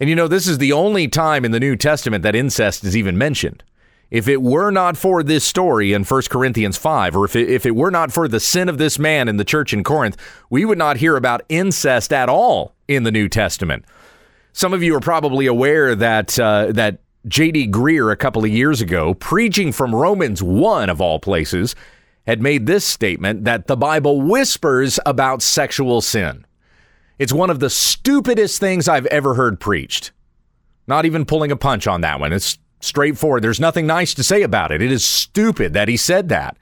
And 0.02 0.10
you 0.10 0.16
know, 0.16 0.28
this 0.28 0.46
is 0.46 0.58
the 0.58 0.74
only 0.74 1.08
time 1.08 1.46
in 1.46 1.52
the 1.52 1.60
New 1.60 1.78
Testament 1.78 2.22
that 2.24 2.36
incest 2.36 2.84
is 2.84 2.98
even 2.98 3.18
mentioned. 3.18 3.64
If 4.12 4.28
it 4.28 4.42
were 4.42 4.72
not 4.72 4.98
for 4.98 5.24
this 5.24 5.46
story 5.46 5.94
in 5.94 6.04
1 6.04 6.22
Corinthians 6.30 6.78
5, 6.78 7.16
or 7.16 7.26
if 7.26 7.36
it, 7.36 7.50
if 7.50 7.66
it 7.66 7.76
were 7.76 7.92
not 7.92 8.12
for 8.12 8.28
the 8.28 8.40
sin 8.42 8.68
of 8.68 8.78
this 8.78 9.00
man 9.00 9.30
in 9.30 9.38
the 9.38 9.46
church 9.46 9.72
in 9.72 9.86
Corinth, 9.86 10.18
we 10.50 10.66
would 10.66 10.78
not 10.78 10.98
hear 10.98 11.16
about 11.16 11.44
incest 11.48 12.12
at 12.12 12.28
all 12.28 12.74
in 12.88 13.04
the 13.04 13.12
New 13.12 13.30
Testament. 13.30 13.86
Some 14.54 14.74
of 14.74 14.84
you 14.84 14.96
are 14.96 15.00
probably 15.00 15.46
aware 15.46 15.96
that 15.96 16.40
uh, 16.40 16.72
that 16.72 17.00
J.D. 17.28 17.68
Greear 17.68 18.12
a 18.12 18.16
couple 18.16 18.44
of 18.44 18.50
years 18.50 18.82
ago, 18.82 19.14
preaching 19.14 19.72
from 19.72 19.94
Romans 19.94 20.42
1 20.42 20.90
of 20.90 21.02
all 21.02 21.20
places, 21.20 21.76
had 22.26 22.42
made 22.42 22.66
this 22.66 22.86
statement 22.86 23.46
that 23.46 23.68
the 23.68 23.76
Bible 23.76 24.22
whispers 24.22 25.00
about 25.06 25.42
sexual 25.42 26.02
sin. 26.02 26.46
It's 27.18 27.34
one 27.34 27.50
of 27.50 27.60
the 27.60 27.70
stupidest 27.70 28.60
things 28.60 28.88
I've 28.88 29.06
ever 29.08 29.34
heard 29.34 29.60
preached. 29.60 30.12
Not 30.88 31.06
even 31.06 31.26
pulling 31.26 31.52
a 31.52 31.58
punch 31.58 31.86
on 31.86 32.02
that 32.02 32.20
one. 32.20 32.32
It's 32.32 32.58
straightforward. 32.80 33.44
There's 33.44 33.60
nothing 33.60 33.86
nice 33.86 34.14
to 34.14 34.24
say 34.24 34.42
about 34.42 34.72
it. 34.72 34.82
It 34.82 34.92
is 34.92 35.04
stupid 35.04 35.74
that 35.74 35.90
he 35.90 35.98
said 35.98 36.30
that. 36.30 36.58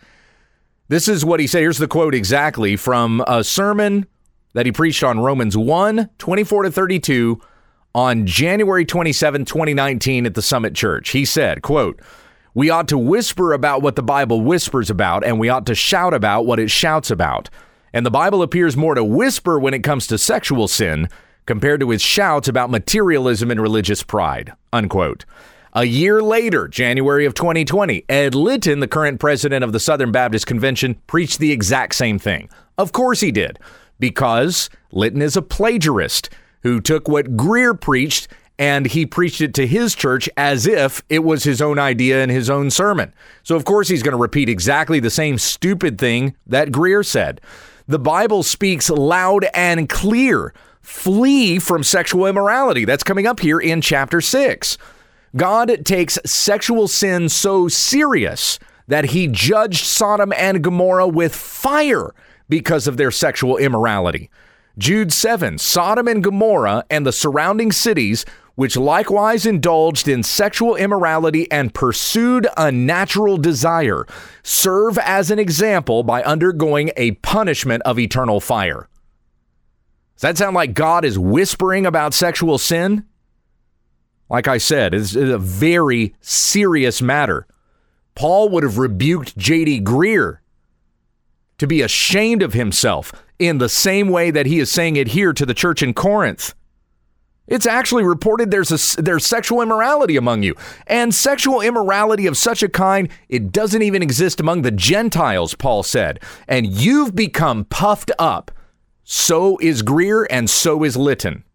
This 0.89 1.07
is 1.07 1.23
what 1.23 1.39
he 1.39 1.47
said. 1.47 1.59
Here's 1.59 1.77
the 1.77 1.87
quote 1.87 2.15
exactly 2.15 2.75
from 2.75 3.23
a 3.27 3.43
sermon 3.43 4.07
that 4.53 4.65
he 4.65 4.71
preached 4.71 5.03
on 5.03 5.19
Romans 5.19 5.55
1 5.55 6.09
24 6.17 6.63
to 6.63 6.71
32 6.71 7.41
on 7.97 8.27
January 8.27 8.85
27, 8.85 9.43
2019 9.43 10.27
at 10.27 10.35
the 10.35 10.41
Summit 10.43 10.75
Church. 10.75 11.09
He 11.09 11.25
said, 11.25 11.63
quote, 11.63 11.99
we 12.53 12.69
ought 12.69 12.87
to 12.89 12.97
whisper 12.97 13.53
about 13.53 13.81
what 13.81 13.95
the 13.95 14.03
Bible 14.03 14.41
whispers 14.41 14.91
about, 14.91 15.25
and 15.25 15.39
we 15.39 15.49
ought 15.49 15.65
to 15.65 15.73
shout 15.73 16.13
about 16.13 16.45
what 16.45 16.59
it 16.59 16.69
shouts 16.69 17.09
about. 17.09 17.49
And 17.91 18.05
the 18.05 18.11
Bible 18.11 18.43
appears 18.43 18.77
more 18.77 18.93
to 18.93 19.03
whisper 19.03 19.57
when 19.57 19.73
it 19.73 19.83
comes 19.83 20.05
to 20.07 20.19
sexual 20.19 20.67
sin 20.67 21.09
compared 21.47 21.79
to 21.79 21.91
its 21.91 22.03
shouts 22.03 22.47
about 22.47 22.69
materialism 22.69 23.49
and 23.49 23.59
religious 23.59 24.03
pride. 24.03 24.53
Unquote. 24.71 25.25
A 25.73 25.85
year 25.85 26.21
later, 26.21 26.67
January 26.67 27.25
of 27.25 27.33
2020, 27.33 28.05
Ed 28.07 28.35
Litton, 28.35 28.79
the 28.79 28.87
current 28.87 29.19
president 29.19 29.63
of 29.63 29.71
the 29.73 29.79
Southern 29.79 30.11
Baptist 30.11 30.45
Convention, 30.45 31.01
preached 31.07 31.39
the 31.39 31.51
exact 31.51 31.95
same 31.95 32.19
thing. 32.19 32.47
Of 32.77 32.91
course 32.91 33.21
he 33.21 33.31
did, 33.31 33.57
because 33.99 34.69
Litton 34.91 35.23
is 35.23 35.35
a 35.35 35.41
plagiarist 35.41 36.29
who 36.67 36.81
took 36.81 37.07
what 37.07 37.37
Greear 37.37 37.79
preached 37.79 38.27
and 38.59 38.87
he 38.87 39.05
preached 39.05 39.41
it 39.41 39.53
to 39.53 39.67
his 39.67 39.95
church 39.95 40.29
as 40.35 40.65
if 40.65 41.03
it 41.09 41.23
was 41.23 41.43
his 41.43 41.61
own 41.61 41.77
idea 41.77 42.21
and 42.21 42.31
his 42.31 42.49
own 42.49 42.71
sermon. 42.71 43.13
So, 43.43 43.55
of 43.55 43.65
course, 43.65 43.87
he's 43.87 44.03
going 44.03 44.13
to 44.13 44.21
repeat 44.21 44.49
exactly 44.49 44.99
the 44.99 45.09
same 45.09 45.37
stupid 45.37 45.97
thing 45.97 46.35
that 46.47 46.69
Greear 46.69 47.05
said. 47.05 47.39
The 47.87 47.99
Bible 47.99 48.43
speaks 48.43 48.89
loud 48.89 49.45
and 49.53 49.87
clear 49.87 50.53
flee 50.81 51.59
from 51.59 51.83
sexual 51.83 52.25
immorality. 52.25 52.83
That's 52.83 53.03
coming 53.03 53.27
up 53.27 53.39
here 53.39 53.59
in 53.59 53.81
chapter 53.81 54.21
6. 54.21 54.77
God 55.35 55.85
takes 55.85 56.17
sexual 56.25 56.87
sin 56.87 57.29
so 57.29 57.67
serious 57.67 58.57
that 58.87 59.05
he 59.05 59.27
judged 59.27 59.85
Sodom 59.85 60.33
and 60.35 60.63
Gomorrah 60.63 61.07
with 61.07 61.35
fire 61.35 62.13
because 62.49 62.87
of 62.87 62.97
their 62.97 63.11
sexual 63.11 63.57
immorality. 63.57 64.29
Jude 64.77 65.11
7 65.11 65.57
Sodom 65.57 66.07
and 66.07 66.23
Gomorrah 66.23 66.85
and 66.89 67.05
the 67.05 67.11
surrounding 67.11 67.71
cities, 67.71 68.25
which 68.55 68.77
likewise 68.77 69.45
indulged 69.45 70.07
in 70.07 70.21
sexual 70.21 70.75
immorality 70.75 71.51
and 71.51 71.73
pursued 71.73 72.47
unnatural 72.57 73.37
desire, 73.37 74.05
serve 74.43 74.97
as 74.99 75.31
an 75.31 75.39
example 75.39 76.03
by 76.03 76.21
undergoing 76.23 76.91
a 76.95 77.11
punishment 77.11 77.81
of 77.83 77.97
eternal 77.97 78.39
fire. 78.39 78.87
Does 80.15 80.21
that 80.21 80.37
sound 80.37 80.55
like 80.55 80.73
God 80.73 81.05
is 81.05 81.17
whispering 81.17 81.85
about 81.85 82.13
sexual 82.13 82.57
sin? 82.57 83.05
Like 84.29 84.47
I 84.47 84.57
said, 84.57 84.93
it's 84.93 85.15
a 85.15 85.37
very 85.37 86.15
serious 86.21 87.01
matter. 87.01 87.47
Paul 88.13 88.49
would 88.49 88.63
have 88.63 88.77
rebuked 88.77 89.37
J.D. 89.37 89.81
Greear 89.81 90.39
to 91.57 91.67
be 91.67 91.81
ashamed 91.81 92.41
of 92.41 92.53
himself 92.53 93.11
in 93.39 93.57
the 93.57 93.69
same 93.69 94.09
way 94.09 94.31
that 94.31 94.45
he 94.45 94.59
is 94.59 94.71
saying 94.71 94.95
it 94.95 95.09
here 95.09 95.33
to 95.33 95.45
the 95.45 95.53
church 95.53 95.81
in 95.81 95.93
Corinth. 95.93 96.53
It's 97.47 97.65
actually 97.65 98.03
reported 98.03 98.51
there's 98.51 98.97
a, 98.97 99.01
there's 99.01 99.25
sexual 99.25 99.61
immorality 99.61 100.17
among 100.17 100.43
you. 100.43 100.55
And 100.85 101.15
sexual 101.15 101.61
immorality 101.61 102.27
of 102.27 102.35
such 102.35 102.61
a 102.61 102.67
kind, 102.67 103.07
it 103.29 103.53
doesn't 103.53 103.81
even 103.81 104.03
exist 104.03 104.41
among 104.41 104.61
the 104.61 104.71
Gentiles, 104.71 105.55
Paul 105.55 105.83
said. 105.83 106.19
And 106.47 106.67
you've 106.67 107.15
become 107.15 107.63
puffed 107.65 108.11
up. 108.19 108.51
So 109.05 109.57
is 109.61 109.81
Greear, 109.81 110.25
and 110.29 110.49
so 110.49 110.83
is 110.83 110.97
Litton. 110.97 111.45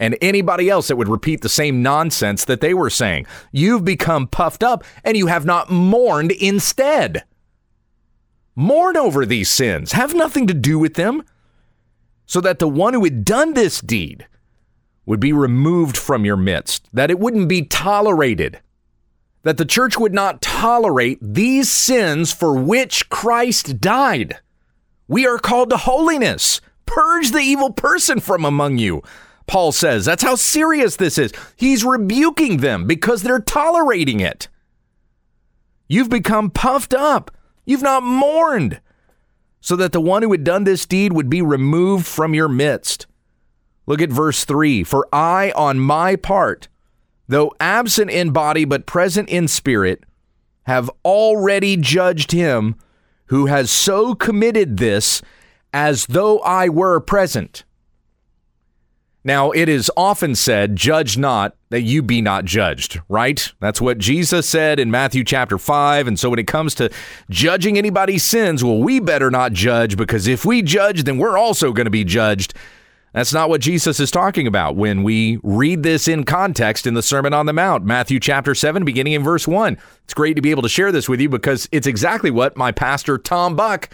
And 0.00 0.18
anybody 0.20 0.68
else 0.68 0.88
that 0.88 0.96
would 0.96 1.08
repeat 1.08 1.42
the 1.42 1.48
same 1.48 1.82
nonsense 1.82 2.44
that 2.44 2.60
they 2.60 2.74
were 2.74 2.90
saying. 2.90 3.26
You've 3.52 3.84
become 3.84 4.26
puffed 4.26 4.64
up 4.64 4.84
and 5.04 5.16
you 5.16 5.26
have 5.26 5.44
not 5.44 5.70
mourned 5.70 6.32
instead. 6.32 7.24
Mourn 8.58 8.96
over 8.96 9.24
these 9.24 9.48
sins, 9.48 9.92
have 9.92 10.16
nothing 10.16 10.48
to 10.48 10.52
do 10.52 10.80
with 10.80 10.94
them, 10.94 11.22
so 12.26 12.40
that 12.40 12.58
the 12.58 12.68
one 12.68 12.92
who 12.92 13.04
had 13.04 13.24
done 13.24 13.54
this 13.54 13.80
deed 13.80 14.26
would 15.06 15.20
be 15.20 15.32
removed 15.32 15.96
from 15.96 16.24
your 16.24 16.36
midst, 16.36 16.88
that 16.92 17.08
it 17.08 17.20
wouldn't 17.20 17.48
be 17.48 17.62
tolerated, 17.62 18.58
that 19.44 19.58
the 19.58 19.64
church 19.64 19.96
would 19.96 20.12
not 20.12 20.42
tolerate 20.42 21.20
these 21.22 21.70
sins 21.70 22.32
for 22.32 22.52
which 22.52 23.08
Christ 23.10 23.80
died. 23.80 24.38
We 25.06 25.24
are 25.24 25.38
called 25.38 25.70
to 25.70 25.76
holiness. 25.76 26.60
Purge 26.84 27.30
the 27.30 27.38
evil 27.38 27.72
person 27.72 28.18
from 28.18 28.44
among 28.44 28.78
you. 28.78 29.04
Paul 29.46 29.70
says 29.70 30.04
that's 30.04 30.24
how 30.24 30.34
serious 30.34 30.96
this 30.96 31.16
is. 31.16 31.32
He's 31.54 31.84
rebuking 31.84 32.56
them 32.56 32.88
because 32.88 33.22
they're 33.22 33.38
tolerating 33.38 34.18
it. 34.18 34.48
You've 35.86 36.10
become 36.10 36.50
puffed 36.50 36.92
up. 36.92 37.30
You've 37.68 37.82
not 37.82 38.02
mourned, 38.02 38.80
so 39.60 39.76
that 39.76 39.92
the 39.92 40.00
one 40.00 40.22
who 40.22 40.32
had 40.32 40.42
done 40.42 40.64
this 40.64 40.86
deed 40.86 41.12
would 41.12 41.28
be 41.28 41.42
removed 41.42 42.06
from 42.06 42.32
your 42.32 42.48
midst. 42.48 43.06
Look 43.84 44.00
at 44.00 44.08
verse 44.08 44.46
3 44.46 44.84
For 44.84 45.06
I, 45.12 45.52
on 45.54 45.78
my 45.78 46.16
part, 46.16 46.68
though 47.28 47.52
absent 47.60 48.10
in 48.10 48.30
body 48.30 48.64
but 48.64 48.86
present 48.86 49.28
in 49.28 49.48
spirit, 49.48 50.04
have 50.62 50.90
already 51.04 51.76
judged 51.76 52.32
him 52.32 52.74
who 53.26 53.44
has 53.46 53.70
so 53.70 54.14
committed 54.14 54.78
this 54.78 55.20
as 55.70 56.06
though 56.06 56.38
I 56.38 56.70
were 56.70 57.00
present. 57.00 57.64
Now, 59.24 59.50
it 59.50 59.68
is 59.68 59.90
often 59.96 60.34
said, 60.34 60.76
Judge 60.76 61.18
not 61.18 61.56
that 61.70 61.82
you 61.82 62.02
be 62.02 62.22
not 62.22 62.44
judged, 62.44 63.00
right? 63.08 63.52
That's 63.60 63.80
what 63.80 63.98
Jesus 63.98 64.48
said 64.48 64.78
in 64.78 64.90
Matthew 64.90 65.24
chapter 65.24 65.58
5. 65.58 66.06
And 66.06 66.18
so 66.18 66.30
when 66.30 66.38
it 66.38 66.46
comes 66.46 66.74
to 66.76 66.90
judging 67.28 67.76
anybody's 67.76 68.24
sins, 68.24 68.62
well, 68.62 68.78
we 68.78 69.00
better 69.00 69.30
not 69.30 69.52
judge 69.52 69.96
because 69.96 70.26
if 70.28 70.44
we 70.44 70.62
judge, 70.62 71.02
then 71.04 71.18
we're 71.18 71.36
also 71.36 71.72
going 71.72 71.86
to 71.86 71.90
be 71.90 72.04
judged. 72.04 72.54
That's 73.12 73.32
not 73.32 73.48
what 73.48 73.60
Jesus 73.60 73.98
is 74.00 74.10
talking 74.10 74.46
about 74.46 74.76
when 74.76 75.02
we 75.02 75.40
read 75.42 75.82
this 75.82 76.08
in 76.08 76.24
context 76.24 76.86
in 76.86 76.94
the 76.94 77.02
Sermon 77.02 77.34
on 77.34 77.46
the 77.46 77.52
Mount, 77.52 77.84
Matthew 77.84 78.20
chapter 78.20 78.54
7, 78.54 78.84
beginning 78.84 79.14
in 79.14 79.24
verse 79.24 79.48
1. 79.48 79.76
It's 80.04 80.14
great 80.14 80.34
to 80.34 80.42
be 80.42 80.50
able 80.50 80.62
to 80.62 80.68
share 80.68 80.92
this 80.92 81.08
with 81.08 81.20
you 81.20 81.28
because 81.28 81.68
it's 81.72 81.86
exactly 81.86 82.30
what 82.30 82.56
my 82.56 82.70
pastor, 82.70 83.18
Tom 83.18 83.56
Buck, 83.56 83.90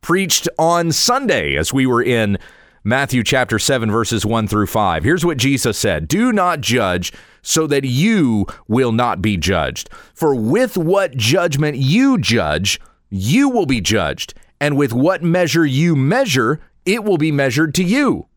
preached 0.00 0.48
on 0.58 0.92
Sunday 0.92 1.56
as 1.56 1.72
we 1.72 1.86
were 1.86 2.02
in 2.02 2.38
Matthew 2.86 3.24
chapter 3.24 3.58
7, 3.58 3.90
verses 3.90 4.24
1 4.24 4.46
through 4.46 4.68
5. 4.68 5.02
Here's 5.02 5.24
what 5.24 5.38
Jesus 5.38 5.76
said 5.76 6.06
Do 6.06 6.30
not 6.32 6.60
judge 6.60 7.12
so 7.42 7.66
that 7.66 7.84
you 7.84 8.46
will 8.68 8.92
not 8.92 9.20
be 9.20 9.36
judged. 9.36 9.90
For 10.14 10.36
with 10.36 10.76
what 10.76 11.16
judgment 11.16 11.78
you 11.78 12.16
judge, 12.16 12.80
you 13.10 13.48
will 13.48 13.66
be 13.66 13.80
judged. 13.80 14.34
And 14.60 14.76
with 14.76 14.92
what 14.92 15.24
measure 15.24 15.66
you 15.66 15.96
measure, 15.96 16.60
it 16.84 17.02
will 17.02 17.18
be 17.18 17.32
measured 17.32 17.74
to 17.74 17.82
you. 17.82 18.28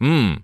Hmm. 0.00 0.36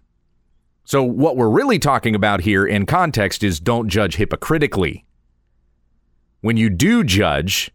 So, 0.85 1.03
what 1.03 1.39
we're 1.39 1.49
really 1.49 1.79
talking 1.79 2.15
about 2.15 2.43
here 2.43 2.67
in 2.67 2.85
context 2.85 3.43
is 3.43 3.61
don't 3.61 3.89
judge 3.89 4.17
hypocritically. 4.17 5.07
When 6.43 6.59
you 6.59 6.69
do 6.69 7.03
judge, 7.03 7.71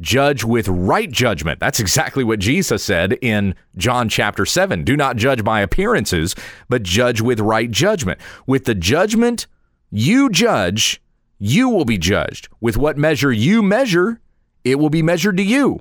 judge 0.00 0.44
with 0.44 0.68
right 0.68 1.10
judgment. 1.10 1.60
That's 1.60 1.80
exactly 1.80 2.24
what 2.24 2.38
Jesus 2.38 2.82
said 2.82 3.14
in 3.22 3.54
John 3.76 4.08
chapter 4.08 4.44
7. 4.44 4.84
Do 4.84 4.96
not 4.96 5.16
judge 5.16 5.44
by 5.44 5.60
appearances, 5.60 6.34
but 6.68 6.82
judge 6.82 7.20
with 7.20 7.40
right 7.40 7.70
judgment. 7.70 8.20
With 8.46 8.64
the 8.64 8.74
judgment 8.74 9.46
You 9.90 10.28
judge, 10.28 11.00
you 11.38 11.68
will 11.68 11.84
be 11.84 11.98
judged. 11.98 12.48
With 12.60 12.76
what 12.76 12.98
measure 12.98 13.32
you 13.32 13.62
measure, 13.62 14.20
it 14.64 14.78
will 14.78 14.90
be 14.90 15.02
measured 15.02 15.36
to 15.36 15.42
you. 15.42 15.80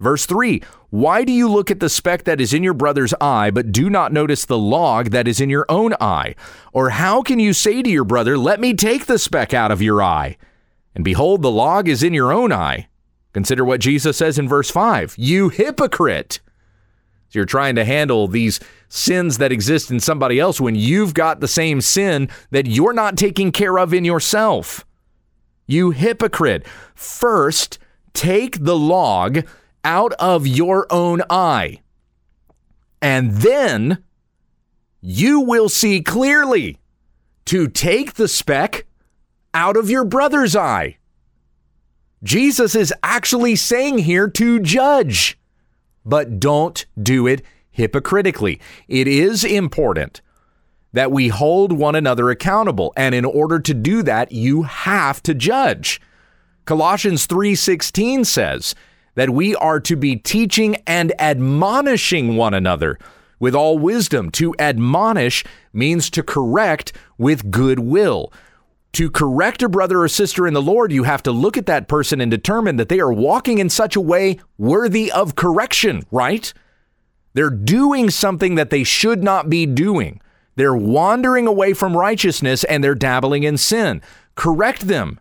Verse 0.00 0.24
3 0.24 0.62
Why 0.88 1.24
do 1.24 1.32
you 1.32 1.48
look 1.48 1.70
at 1.70 1.80
the 1.80 1.88
speck 1.88 2.24
that 2.24 2.40
is 2.40 2.54
in 2.54 2.62
your 2.62 2.74
brother's 2.74 3.14
eye, 3.20 3.50
but 3.50 3.70
do 3.70 3.90
not 3.90 4.12
notice 4.12 4.44
the 4.46 4.58
log 4.58 5.10
that 5.10 5.28
is 5.28 5.40
in 5.40 5.50
your 5.50 5.66
own 5.68 5.94
eye? 6.00 6.34
Or 6.72 6.90
how 6.90 7.22
can 7.22 7.38
you 7.38 7.52
say 7.52 7.82
to 7.82 7.90
your 7.90 8.04
brother, 8.04 8.38
Let 8.38 8.60
me 8.60 8.74
take 8.74 9.06
the 9.06 9.18
speck 9.18 9.52
out 9.52 9.70
of 9.70 9.82
your 9.82 10.02
eye? 10.02 10.38
And 10.94 11.04
behold, 11.04 11.42
the 11.42 11.50
log 11.50 11.88
is 11.88 12.02
in 12.02 12.14
your 12.14 12.32
own 12.32 12.52
eye. 12.52 12.88
Consider 13.32 13.64
what 13.64 13.80
Jesus 13.80 14.16
says 14.16 14.38
in 14.38 14.48
verse 14.48 14.70
5 14.70 15.14
You 15.18 15.48
hypocrite! 15.48 16.40
So 17.28 17.38
you're 17.38 17.46
trying 17.46 17.76
to 17.76 17.84
handle 17.84 18.26
these 18.26 18.58
sins 18.88 19.38
that 19.38 19.52
exist 19.52 19.90
in 19.90 20.00
somebody 20.00 20.40
else 20.40 20.60
when 20.60 20.74
you've 20.74 21.14
got 21.14 21.38
the 21.38 21.46
same 21.46 21.80
sin 21.80 22.28
that 22.50 22.66
you're 22.66 22.92
not 22.92 23.16
taking 23.16 23.52
care 23.52 23.78
of 23.78 23.94
in 23.94 24.04
yourself. 24.04 24.84
You 25.66 25.92
hypocrite. 25.92 26.66
First, 26.96 27.78
take 28.14 28.64
the 28.64 28.76
log 28.76 29.46
out 29.84 30.12
of 30.14 30.44
your 30.44 30.88
own 30.90 31.22
eye, 31.30 31.80
and 33.00 33.30
then 33.36 34.02
you 35.00 35.40
will 35.40 35.68
see 35.68 36.02
clearly 36.02 36.78
to 37.46 37.68
take 37.68 38.14
the 38.14 38.28
speck 38.28 38.86
out 39.54 39.76
of 39.76 39.88
your 39.88 40.04
brother's 40.04 40.54
eye. 40.54 40.96
Jesus 42.22 42.74
is 42.74 42.92
actually 43.02 43.56
saying 43.56 43.98
here 43.98 44.28
to 44.28 44.60
judge, 44.60 45.38
but 46.04 46.38
don't 46.38 46.84
do 47.00 47.26
it 47.26 47.42
hypocritically. 47.70 48.60
It 48.88 49.08
is 49.08 49.42
important 49.42 50.20
that 50.92 51.12
we 51.12 51.28
hold 51.28 51.72
one 51.72 51.94
another 51.94 52.30
accountable, 52.30 52.92
and 52.96 53.14
in 53.14 53.24
order 53.24 53.58
to 53.60 53.72
do 53.72 54.02
that, 54.02 54.32
you 54.32 54.64
have 54.64 55.22
to 55.22 55.34
judge. 55.34 56.00
Colossians 56.66 57.26
3:16 57.26 58.24
says 58.24 58.74
that 59.14 59.30
we 59.30 59.54
are 59.56 59.80
to 59.80 59.96
be 59.96 60.16
teaching 60.16 60.76
and 60.86 61.12
admonishing 61.18 62.36
one 62.36 62.54
another 62.54 62.98
with 63.38 63.54
all 63.54 63.78
wisdom. 63.78 64.30
To 64.32 64.54
admonish 64.58 65.44
means 65.72 66.10
to 66.10 66.22
correct 66.22 66.92
with 67.16 67.50
good 67.50 67.78
will 67.78 68.30
to 68.92 69.10
correct 69.10 69.62
a 69.62 69.68
brother 69.68 70.02
or 70.02 70.08
sister 70.08 70.46
in 70.46 70.54
the 70.54 70.62
Lord, 70.62 70.92
you 70.92 71.04
have 71.04 71.22
to 71.24 71.32
look 71.32 71.56
at 71.56 71.66
that 71.66 71.88
person 71.88 72.20
and 72.20 72.30
determine 72.30 72.76
that 72.76 72.88
they 72.88 73.00
are 73.00 73.12
walking 73.12 73.58
in 73.58 73.68
such 73.68 73.94
a 73.94 74.00
way 74.00 74.38
worthy 74.58 75.10
of 75.12 75.36
correction, 75.36 76.02
right? 76.10 76.52
They're 77.34 77.50
doing 77.50 78.10
something 78.10 78.56
that 78.56 78.70
they 78.70 78.82
should 78.82 79.22
not 79.22 79.48
be 79.48 79.64
doing. 79.64 80.20
They're 80.56 80.74
wandering 80.74 81.46
away 81.46 81.72
from 81.72 81.96
righteousness 81.96 82.64
and 82.64 82.82
they're 82.82 82.94
dabbling 82.94 83.44
in 83.44 83.56
sin. 83.56 84.02
Correct 84.34 84.88
them. 84.88 85.20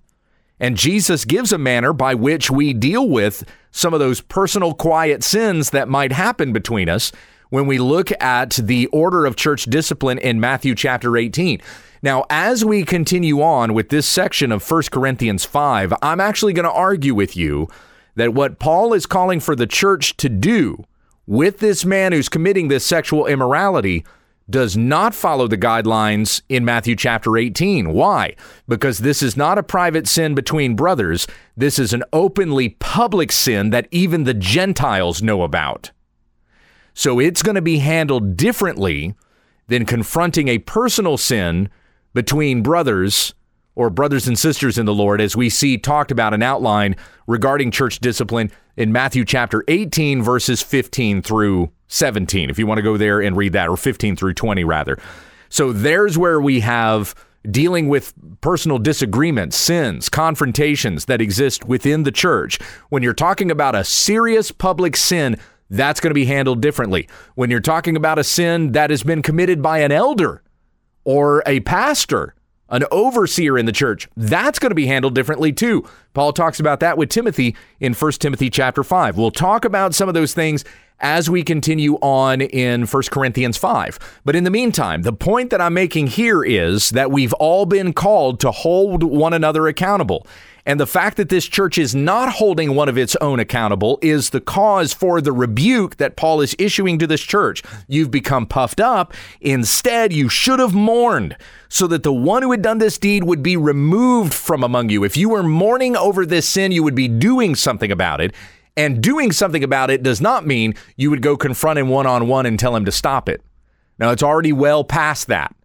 And 0.60 0.76
Jesus 0.76 1.24
gives 1.24 1.54
a 1.54 1.58
manner 1.58 1.94
by 1.94 2.16
which 2.16 2.52
we 2.52 2.74
deal 2.74 3.08
with 3.08 3.44
some 3.72 3.94
of 3.94 4.00
those 4.00 4.20
personal, 4.20 4.74
quiet 4.74 5.24
sins 5.24 5.70
that 5.70 5.88
might 5.88 6.12
happen 6.12 6.52
between 6.52 6.90
us 6.90 7.12
when 7.50 7.66
we 7.66 7.78
look 7.78 8.12
at 8.22 8.52
the 8.52 8.88
order 8.88 9.26
of 9.26 9.36
church 9.36 9.66
discipline 9.66 10.18
in 10.18 10.40
Matthew 10.40 10.76
chapter 10.76 11.18
18. 11.18 11.62
Now, 12.02 12.26
as 12.30 12.64
we 12.64 12.84
continue 12.86 13.42
on 13.42 13.74
with 13.74 13.90
this 13.90 14.06
section 14.06 14.52
of 14.52 14.70
1 14.70 14.84
Corinthians 14.92 15.44
5, 15.46 15.94
I'm 16.02 16.22
actually 16.22 16.54
going 16.54 16.66
to 16.66 16.72
argue 16.72 17.14
with 17.14 17.36
you 17.36 17.68
that 18.16 18.34
what 18.34 18.60
Paul 18.60 18.94
is 18.94 19.06
calling 19.06 19.40
for 19.40 19.56
the 19.56 19.68
church 19.68 20.16
to 20.18 20.30
do 20.30 20.86
with 21.28 21.60
this 21.60 21.86
man 21.86 22.12
who's 22.12 22.30
committing 22.30 22.68
this 22.68 22.86
sexual 22.86 23.26
immorality 23.26 24.06
does 24.50 24.76
not 24.76 25.14
follow 25.14 25.48
the 25.48 25.58
guidelines 25.58 26.42
in 26.50 26.66
Matthew 26.66 26.96
chapter 26.96 27.38
18. 27.38 27.94
Why? 27.94 28.36
Because 28.68 29.00
this 29.00 29.22
is 29.22 29.38
not 29.38 29.60
a 29.60 29.64
private 29.64 30.08
sin 30.08 30.34
between 30.34 30.76
brothers. 30.76 31.28
This 31.56 31.78
is 31.78 31.94
an 31.94 32.04
openly 32.12 32.70
public 32.70 33.32
sin 33.32 33.70
that 33.70 33.88
even 33.92 34.24
the 34.24 34.34
Gentiles 34.34 35.22
know 35.22 35.44
about. 35.44 35.92
So 37.00 37.18
it's 37.18 37.42
going 37.42 37.56
to 37.56 37.62
be 37.62 37.78
handled 37.78 38.36
differently 38.36 39.16
than 39.68 39.86
confronting 39.86 40.50
a 40.50 40.58
personal 40.58 41.16
sin 41.16 41.70
between 42.14 42.62
brothers 42.62 43.34
or 43.74 43.90
brothers 43.90 44.28
and 44.28 44.38
sisters 44.38 44.78
in 44.78 44.86
the 44.86 44.94
Lord, 44.94 45.22
as 45.22 45.34
we 45.34 45.50
see 45.50 45.78
talked 45.78 46.12
about 46.12 46.34
and 46.34 46.44
outline 46.44 46.98
regarding 47.26 47.72
church 47.72 48.00
discipline 48.00 48.52
in 48.76 48.92
Matthew 48.92 49.24
chapter 49.24 49.64
18, 49.70 50.22
verses 50.22 50.62
15 50.62 51.22
through 51.22 51.72
17, 51.88 52.50
if 52.50 52.60
you 52.60 52.68
want 52.68 52.80
to 52.80 52.84
go 52.84 52.98
there 52.98 53.22
and 53.22 53.38
read 53.38 53.54
that, 53.54 53.70
or 53.70 53.78
15 53.78 54.18
through 54.18 54.34
20, 54.34 54.66
rather. 54.66 55.00
So 55.48 55.72
there's 55.72 56.18
where 56.18 56.42
we 56.42 56.60
have 56.60 57.16
dealing 57.50 57.88
with 57.88 58.14
personal 58.42 58.78
disagreements, 58.78 59.56
sins, 59.56 60.10
confrontations 60.10 61.06
that 61.06 61.22
exist 61.22 61.64
within 61.64 62.04
the 62.04 62.12
church. 62.12 62.60
When 62.90 63.04
you're 63.04 63.14
talking 63.14 63.52
about 63.52 63.74
a 63.74 63.86
serious 63.86 64.52
public 64.52 64.98
sin, 64.98 65.38
that's 65.70 66.00
going 66.00 66.12
to 66.12 66.16
be 66.16 66.26
handled 66.26 66.62
differently. 66.62 67.08
When 67.36 67.50
you're 67.50 67.60
talking 67.60 67.96
about 67.96 68.20
a 68.20 68.24
sin 68.24 68.72
that 68.74 68.90
has 68.90 69.04
been 69.04 69.22
committed 69.22 69.62
by 69.62 69.80
an 69.80 69.92
elder, 69.92 70.44
or 71.04 71.42
a 71.46 71.60
pastor, 71.62 72.36
an 72.70 72.84
overseer 72.92 73.58
in 73.58 73.66
the 73.66 73.72
church, 73.72 74.08
that's 74.16 74.60
going 74.60 74.70
to 74.70 74.76
be 74.76 74.86
handled 74.86 75.16
differently 75.16 75.52
too. 75.52 75.84
Paul 76.14 76.34
talks 76.34 76.60
about 76.60 76.82
that 76.82 76.98
with 76.98 77.10
Timothy 77.10 77.56
in 77.80 77.94
1 77.94 78.12
Timothy 78.14 78.50
chapter 78.50 78.84
5. 78.84 79.18
We'll 79.18 79.32
talk 79.32 79.66
about 79.66 79.96
some 79.96 80.08
of 80.08 80.14
those 80.14 80.34
things 80.34 80.64
as 81.00 81.30
we 81.30 81.44
continue 81.44 81.96
on 81.96 82.42
in 82.42 82.86
1 82.86 83.04
Corinthians 83.10 83.58
5. 83.58 84.22
But 84.26 84.36
in 84.36 84.44
the 84.44 84.52
meantime, 84.52 85.04
the 85.04 85.14
point 85.14 85.50
that 85.50 85.62
I'm 85.62 85.74
making 85.74 86.08
here 86.08 86.44
is 86.44 86.90
that 86.92 87.10
we've 87.10 87.34
all 87.34 87.66
been 87.66 87.94
called 87.94 88.40
to 88.42 88.52
hold 88.52 89.02
one 89.02 89.34
another 89.34 89.68
accountable. 89.68 90.28
And 90.70 90.80
the 90.80 90.86
fact 90.86 91.18
that 91.18 91.30
this 91.30 91.48
church 91.48 91.80
is 91.80 91.96
not 91.96 92.34
holding 92.34 92.76
one 92.76 92.90
of 92.90 92.96
its 92.96 93.16
own 93.16 93.40
accountable 93.40 93.98
is 94.04 94.30
the 94.30 94.40
cause 94.40 94.94
for 94.94 95.20
the 95.20 95.32
rebuke 95.32 95.98
that 95.98 96.16
Paul 96.16 96.42
is 96.42 96.56
issuing 96.60 97.00
to 97.00 97.08
this 97.08 97.22
church. 97.22 97.64
You've 97.88 98.12
become 98.12 98.46
puffed 98.46 98.80
up. 98.80 99.16
Instead, 99.42 100.14
you 100.14 100.30
should 100.30 100.60
have 100.60 100.76
mourned 100.76 101.36
so 101.70 101.88
that 101.88 102.04
the 102.04 102.14
one 102.14 102.44
who 102.44 102.52
had 102.52 102.62
done 102.62 102.78
this 102.78 103.00
deed 103.00 103.24
would 103.24 103.42
be 103.42 103.58
removed 103.58 104.32
from 104.32 104.64
among 104.64 104.90
you. 104.90 105.04
If 105.04 105.18
you 105.18 105.30
were 105.30 105.42
mourning 105.42 105.98
over 105.98 106.24
this 106.24 106.48
sin, 106.48 106.72
you 106.72 106.84
would 106.84 106.94
be 106.94 107.08
doing 107.08 107.56
something 107.56 107.92
about 107.92 108.22
it. 108.22 108.36
And 108.78 109.02
doing 109.02 109.32
something 109.32 109.64
about 109.64 109.90
it 109.90 110.04
does 110.04 110.22
not 110.22 110.46
mean 110.46 110.76
you 110.96 111.10
would 111.10 111.24
go 111.24 111.36
confront 111.36 111.80
him 111.80 111.90
one 111.90 112.06
on 112.06 112.28
one 112.28 112.46
and 112.46 112.60
tell 112.60 112.76
him 112.76 112.86
to 112.86 112.92
stop 112.92 113.28
it. 113.28 113.42
Now, 113.98 114.12
it's 114.12 114.22
already 114.22 114.54
well 114.54 114.84
past 114.84 115.26
that. 115.30 115.56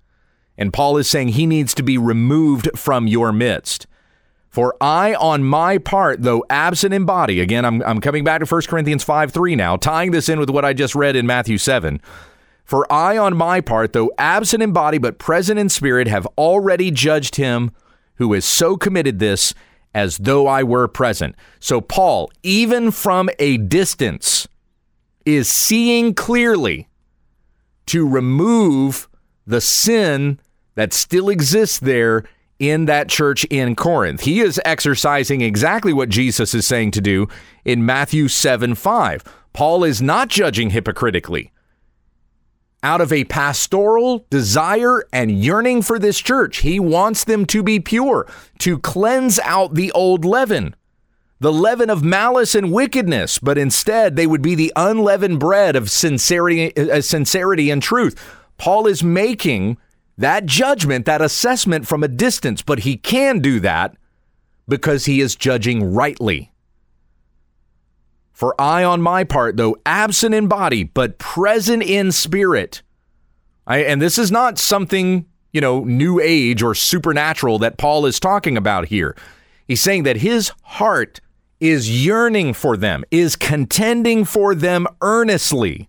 And 0.57 0.73
Paul 0.73 0.97
is 0.97 1.11
saying 1.11 1.29
he 1.29 1.45
needs 1.45 1.75
to 1.75 1.83
be 1.83 1.99
removed 1.99 2.71
from 2.75 3.07
your 3.07 3.33
midst. 3.33 3.87
For 4.55 4.77
I, 4.81 5.15
on 5.15 5.43
my 5.43 5.79
part, 5.79 6.23
though 6.23 6.45
absent 6.49 6.95
in 6.95 7.05
body, 7.05 7.41
again, 7.41 7.65
I'm, 7.65 7.83
I'm 7.83 8.01
coming 8.01 8.23
back 8.23 8.39
to 8.39 8.47
1 8.47 8.63
Corinthians 8.69 9.03
5 9.03 9.33
3 9.33 9.57
now, 9.57 9.75
tying 9.75 10.13
this 10.13 10.29
in 10.29 10.39
with 10.39 10.49
what 10.49 10.65
I 10.65 10.73
just 10.73 10.95
read 10.95 11.17
in 11.17 11.27
Matthew 11.27 11.59
7. 11.59 12.01
For 12.65 12.87
I, 12.91 13.17
on 13.17 13.37
my 13.37 13.61
part, 13.61 13.93
though 13.93 14.13
absent 14.17 14.63
in 14.63 14.71
body, 14.71 14.99
but 14.99 15.19
present 15.19 15.59
in 15.59 15.69
spirit, 15.69 16.07
have 16.07 16.29
already 16.39 16.93
judged 16.93 17.35
him 17.35 17.73
who 18.19 18.33
has 18.33 18.45
so 18.45 18.77
committed 18.77 19.19
this 19.19 19.55
as 19.93 20.19
though 20.19 20.47
I 20.47 20.63
were 20.63 20.87
present. 20.87 21.35
So, 21.59 21.81
Paul, 21.81 22.31
even 22.45 22.93
from 22.93 23.31
a 23.41 23.57
distance, 23.57 24.47
is 25.27 25.49
seeing 25.49 26.15
clearly 26.15 26.87
to 27.87 28.09
remove 28.09 29.09
the 29.49 29.61
sin 29.61 30.39
that 30.77 30.93
still 30.93 31.29
exists 31.29 31.81
there 31.81 32.23
in 32.59 32.87
that 32.87 33.09
church 33.09 33.45
in 33.45 33.75
Corinth. 33.75 34.23
He 34.23 34.41
is 34.41 34.61
exercising 34.65 35.41
exactly 35.41 35.93
what 35.93 36.09
Jesus 36.09 36.55
is 36.55 36.67
saying 36.67 36.93
to 36.93 37.01
do 37.01 37.29
in 37.65 37.85
Matthew 37.85 38.29
7 38.29 38.75
5. 38.75 39.25
Paul 39.53 39.85
is 39.85 40.03
not 40.03 40.29
judging 40.29 40.71
hypocritically. 40.71 41.51
Out 42.83 43.01
of 43.01 43.13
a 43.13 43.25
pastoral 43.25 44.27
desire 44.29 45.05
and 45.13 45.31
yearning 45.31 45.81
for 45.81 45.99
this 45.99 46.21
church, 46.21 46.59
he 46.59 46.79
wants 46.79 47.25
them 47.25 47.47
to 47.47 47.63
be 47.63 47.81
pure, 47.81 48.27
to 48.59 48.79
cleanse 48.79 49.39
out 49.41 49.75
the 49.75 49.91
old 49.93 50.25
leaven, 50.25 50.77
the 51.41 51.53
leaven 51.53 51.89
of 51.89 52.05
malice 52.05 52.55
and 52.55 52.73
wickedness, 52.73 53.39
but 53.39 53.57
instead 53.57 54.17
they 54.17 54.27
would 54.27 54.43
be 54.43 54.55
the 54.55 54.73
unleavened 54.77 55.41
bread 55.41 55.77
of 55.77 55.91
sincerity, 55.91 56.77
uh, 56.77 57.01
sincerity 57.01 57.71
and 57.71 57.83
truth. 57.83 58.23
Paul 58.59 58.87
is 58.87 59.03
making 59.03 59.79
that 60.17 60.47
judgment, 60.47 61.07
that 61.07 61.23
assessment 61.23 61.87
from 61.87 62.03
a 62.03 62.09
distance, 62.09 62.63
but 62.63 62.81
he 62.81 62.97
can 62.97 63.41
do 63.41 63.61
that 63.61 63.97
because 64.69 65.07
he 65.07 65.21
is 65.21 65.37
judging 65.37 65.93
rightly. 65.93 66.53
For 68.33 68.61
I, 68.61 68.83
on 68.83 69.01
my 69.01 69.25
part, 69.25 69.57
though 69.57 69.77
absent 69.87 70.35
in 70.35 70.49
body, 70.49 70.85
but 70.85 71.19
present 71.19 71.83
in 71.83 72.11
spirit, 72.13 72.83
I, 73.67 73.79
and 73.79 74.03
this 74.03 74.19
is 74.19 74.33
not 74.33 74.59
something, 74.59 75.27
you 75.53 75.61
know, 75.61 75.85
new 75.85 76.21
age 76.21 76.63
or 76.63 76.75
supernatural 76.75 77.59
that 77.61 77.79
Paul 77.79 78.07
is 78.07 78.19
talking 78.19 78.57
about 78.57 78.89
here. 78.89 79.17
He's 79.67 79.81
saying 79.81 80.03
that 80.03 80.19
his 80.19 80.53
heart 80.63 81.21
is 81.61 82.05
yearning 82.05 82.55
for 82.55 82.77
them, 82.77 83.05
is 83.11 83.37
contending 83.37 84.25
for 84.25 84.55
them 84.55 84.87
earnestly. 85.01 85.89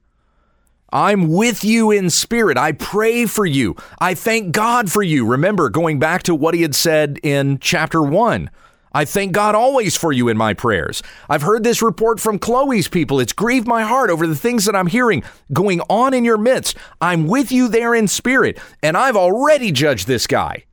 I'm 0.96 1.28
with 1.28 1.66
you 1.66 1.92
in 1.92 2.10
spirit. 2.10 2.58
I 2.58 2.72
pray 2.72 3.26
for 3.26 3.46
you. 3.46 3.76
I 4.00 4.14
thank 4.14 4.54
God 4.54 4.90
for 4.90 5.04
you. 5.04 5.26
Remember, 5.26 5.70
going 5.70 6.00
back 6.00 6.24
to 6.24 6.34
what 6.34 6.54
he 6.54 6.62
had 6.62 6.74
said 6.74 7.20
in 7.22 7.60
chapter 7.60 8.02
1. 8.02 8.50
I 8.94 9.04
thank 9.04 9.34
God 9.34 9.56
always 9.56 9.98
for 9.98 10.14
you 10.14 10.30
in 10.30 10.38
my 10.38 10.54
prayers. 10.54 11.04
I've 11.28 11.42
heard 11.42 11.66
this 11.66 11.82
report 11.82 12.22
from 12.22 12.40
Chloe's 12.40 12.88
people. 12.88 13.20
It's 13.20 13.34
grieved 13.34 13.68
my 13.68 13.84
heart 13.84 14.10
over 14.10 14.26
the 14.26 14.38
things 14.38 14.64
that 14.64 14.76
I'm 14.76 14.88
hearing 14.88 15.22
going 15.52 15.82
on 15.90 16.14
in 16.14 16.24
your 16.24 16.38
midst. 16.38 16.78
I'm 17.02 17.28
with 17.28 17.52
you 17.52 17.68
there 17.68 17.94
in 17.94 18.08
spirit, 18.08 18.58
and 18.82 18.96
I've 18.96 19.18
already 19.18 19.74
judged 19.74 20.08
this 20.08 20.28
guy. 20.28 20.64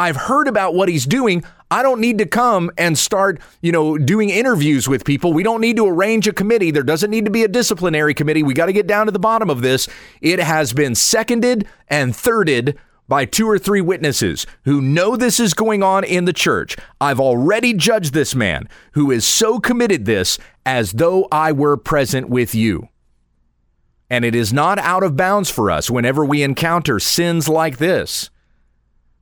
I've 0.00 0.16
heard 0.16 0.48
about 0.48 0.74
what 0.74 0.88
he's 0.88 1.04
doing. 1.04 1.44
I 1.70 1.82
don't 1.82 2.00
need 2.00 2.16
to 2.18 2.26
come 2.26 2.70
and 2.78 2.96
start, 2.96 3.38
you 3.60 3.70
know, 3.70 3.98
doing 3.98 4.30
interviews 4.30 4.88
with 4.88 5.04
people. 5.04 5.34
We 5.34 5.42
don't 5.42 5.60
need 5.60 5.76
to 5.76 5.86
arrange 5.86 6.26
a 6.26 6.32
committee. 6.32 6.70
There 6.70 6.82
doesn't 6.82 7.10
need 7.10 7.26
to 7.26 7.30
be 7.30 7.44
a 7.44 7.48
disciplinary 7.48 8.14
committee. 8.14 8.42
We 8.42 8.54
got 8.54 8.66
to 8.66 8.72
get 8.72 8.86
down 8.86 9.04
to 9.06 9.12
the 9.12 9.18
bottom 9.18 9.50
of 9.50 9.60
this. 9.60 9.90
It 10.22 10.38
has 10.38 10.72
been 10.72 10.94
seconded 10.94 11.68
and 11.86 12.14
thirded 12.14 12.78
by 13.08 13.26
two 13.26 13.46
or 13.46 13.58
three 13.58 13.82
witnesses 13.82 14.46
who 14.64 14.80
know 14.80 15.16
this 15.16 15.38
is 15.38 15.52
going 15.52 15.82
on 15.82 16.02
in 16.02 16.24
the 16.24 16.32
church. 16.32 16.78
I've 16.98 17.20
already 17.20 17.74
judged 17.74 18.14
this 18.14 18.34
man 18.34 18.70
who 18.92 19.10
is 19.10 19.26
so 19.26 19.60
committed 19.60 20.06
this 20.06 20.38
as 20.64 20.92
though 20.92 21.28
I 21.30 21.52
were 21.52 21.76
present 21.76 22.30
with 22.30 22.54
you. 22.54 22.88
And 24.08 24.24
it 24.24 24.34
is 24.34 24.50
not 24.50 24.78
out 24.78 25.02
of 25.02 25.14
bounds 25.14 25.50
for 25.50 25.70
us 25.70 25.90
whenever 25.90 26.24
we 26.24 26.42
encounter 26.42 26.98
sins 26.98 27.50
like 27.50 27.76
this 27.76 28.30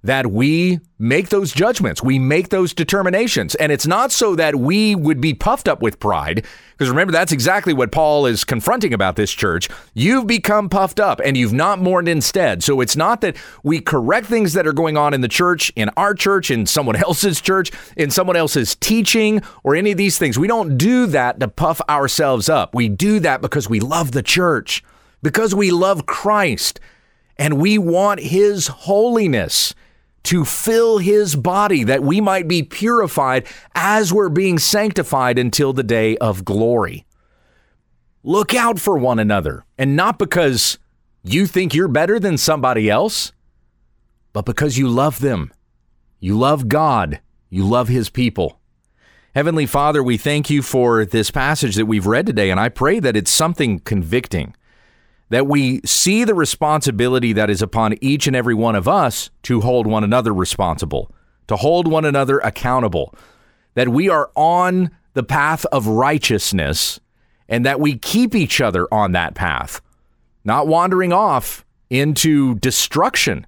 that 0.03 0.31
we 0.31 0.79
make 0.99 1.29
those 1.29 1.53
judgments, 1.53 2.03
we 2.03 2.19
make 2.19 2.51
those 2.51 2.73
determinations. 2.73 3.55
And 3.57 3.73
it's 3.73 3.87
not 3.87 4.13
so 4.13 4.37
that 4.37 4.57
we 4.57 4.95
would 4.95 5.21
be 5.21 5.35
puffed 5.35 5.69
up 5.69 5.83
with 5.83 5.99
pride, 5.99 6.45
because 6.73 6.89
remember, 6.89 7.13
that's 7.13 7.33
exactly 7.33 7.73
what 7.73 7.91
Paul 7.91 8.27
is 8.27 8.45
confronting 8.45 8.95
about 8.95 9.17
this 9.17 9.33
church. 9.33 9.69
You've 9.95 10.29
become 10.29 10.69
puffed 10.69 11.01
up 11.01 11.21
and 11.25 11.37
you've 11.37 11.53
not 11.53 11.81
mourned 11.81 12.09
instead. 12.09 12.63
So 12.63 12.81
it's 12.81 12.97
not 12.97 13.21
that 13.23 13.37
we 13.65 13.81
correct 13.81 14.29
things 14.29 14.53
that 14.53 14.67
are 14.67 14.73
going 14.73 14.97
on 14.97 15.15
in 15.15 15.21
the 15.21 15.29
church, 15.29 15.73
in 15.75 15.91
our 15.97 16.15
church, 16.15 16.51
in 16.51 16.67
someone 16.67 16.97
else's 17.03 17.41
church, 17.41 17.73
in 17.97 18.11
someone 18.11 18.37
else's 18.37 18.77
teaching, 18.77 19.43
or 19.65 19.75
any 19.75 19.91
of 19.91 19.99
these 19.99 20.19
things. 20.19 20.39
We 20.39 20.49
don't 20.49 20.77
do 20.77 21.07
that 21.07 21.41
to 21.41 21.49
puff 21.49 21.81
ourselves 21.89 22.49
up. 22.49 22.75
We 22.75 22.89
do 22.89 23.19
that 23.21 23.41
because 23.41 23.69
we 23.69 23.81
love 23.81 24.13
the 24.13 24.23
church, 24.23 24.85
because 25.23 25.55
we 25.55 25.73
love 25.73 26.07
Christ, 26.07 26.79
and 27.37 27.61
we 27.61 27.79
want 27.79 28.21
his 28.21 28.69
holiness 28.69 29.75
to 30.25 30.45
fill 30.45 30.99
his 30.99 31.37
body 31.37 31.85
that 31.85 32.03
we 32.03 32.21
might 32.21 32.49
be 32.49 32.63
purified 32.63 33.47
as 33.75 34.13
we're 34.13 34.29
being 34.29 34.59
sanctified 34.59 35.39
until 35.39 35.73
the 35.73 35.83
day 35.83 36.17
of 36.19 36.45
glory. 36.45 37.07
Look 38.23 38.55
out 38.55 38.79
for 38.79 38.99
one 38.99 39.19
another, 39.19 39.65
and 39.79 39.97
not 39.97 40.19
because 40.19 40.79
you 41.23 41.47
think 41.47 41.75
you're 41.75 41.89
better 41.89 42.19
than 42.19 42.37
somebody 42.37 42.91
else, 42.91 43.33
but 44.33 44.45
because 44.45 44.77
you 44.77 44.89
love 44.89 45.21
them. 45.21 45.53
You 46.21 46.37
love 46.37 46.69
God, 46.69 47.21
you 47.49 47.65
love 47.65 47.89
his 47.89 48.11
people. 48.11 48.61
Heavenly 49.35 49.67
Father, 49.67 50.03
we 50.03 50.17
thank 50.17 50.51
you 50.51 50.63
for 50.63 51.05
this 51.05 51.31
passage 51.31 51.77
that 51.77 51.87
we've 51.87 52.07
read 52.07 52.27
today, 52.27 52.51
and 52.51 52.59
I 52.59 52.69
pray 52.69 52.99
that 52.99 53.17
it's 53.17 53.31
something 53.31 53.79
convicting 53.79 54.55
that 55.31 55.47
we 55.47 55.81
see 55.85 56.25
the 56.25 56.35
responsibility 56.35 57.33
that 57.33 57.51
is 57.51 57.63
upon 57.63 57.95
each 58.01 58.27
and 58.27 58.35
every 58.35 58.55
one 58.55 58.75
of 58.75 58.89
us 58.89 59.31
to 59.43 59.61
hold 59.61 59.87
one 59.87 60.05
another 60.05 60.33
responsible, 60.33 61.13
to 61.47 61.57
hold 61.57 61.87
one 61.87 62.05
another 62.05 62.39
accountable, 62.39 63.15
that 63.75 63.89
we 63.89 64.09
are 64.09 64.31
on 64.35 64.91
the 65.15 65.23
path 65.23 65.65
of 65.67 65.87
righteousness 65.87 67.01
and 67.49 67.65
that 67.65 67.81
we 67.81 67.97
keep 67.97 68.35
each 68.35 68.61
other 68.61 68.87
on 68.93 69.13
that 69.13 69.35
path, 69.35 69.81
not 70.45 70.67
wandering 70.67 71.13
off 71.13 71.65
into 71.91 72.55
destruction 72.57 73.47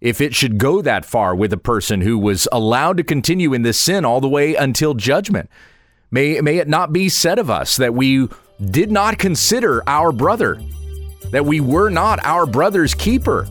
if 0.00 0.20
it 0.20 0.34
should 0.34 0.58
go 0.58 0.80
that 0.80 1.04
far 1.04 1.34
with 1.34 1.52
a 1.52 1.58
person 1.58 2.00
who 2.02 2.18
was 2.18 2.46
allowed 2.52 2.96
to 2.96 3.02
continue 3.02 3.52
in 3.52 3.62
this 3.62 3.78
sin 3.78 4.04
all 4.04 4.20
the 4.20 4.28
way 4.28 4.54
until 4.54 4.94
judgment. 4.94 5.50
May, 6.10 6.40
may 6.40 6.58
it 6.58 6.68
not 6.68 6.92
be 6.92 7.08
said 7.08 7.38
of 7.38 7.50
us 7.50 7.76
that 7.76 7.94
we 7.94 8.28
did 8.70 8.90
not 8.90 9.18
consider 9.18 9.82
our 9.88 10.12
brother 10.12 10.60
that 11.30 11.44
we 11.44 11.60
were 11.60 11.90
not 11.90 12.24
our 12.24 12.46
brother's 12.46 12.94
keeper. 12.94 13.48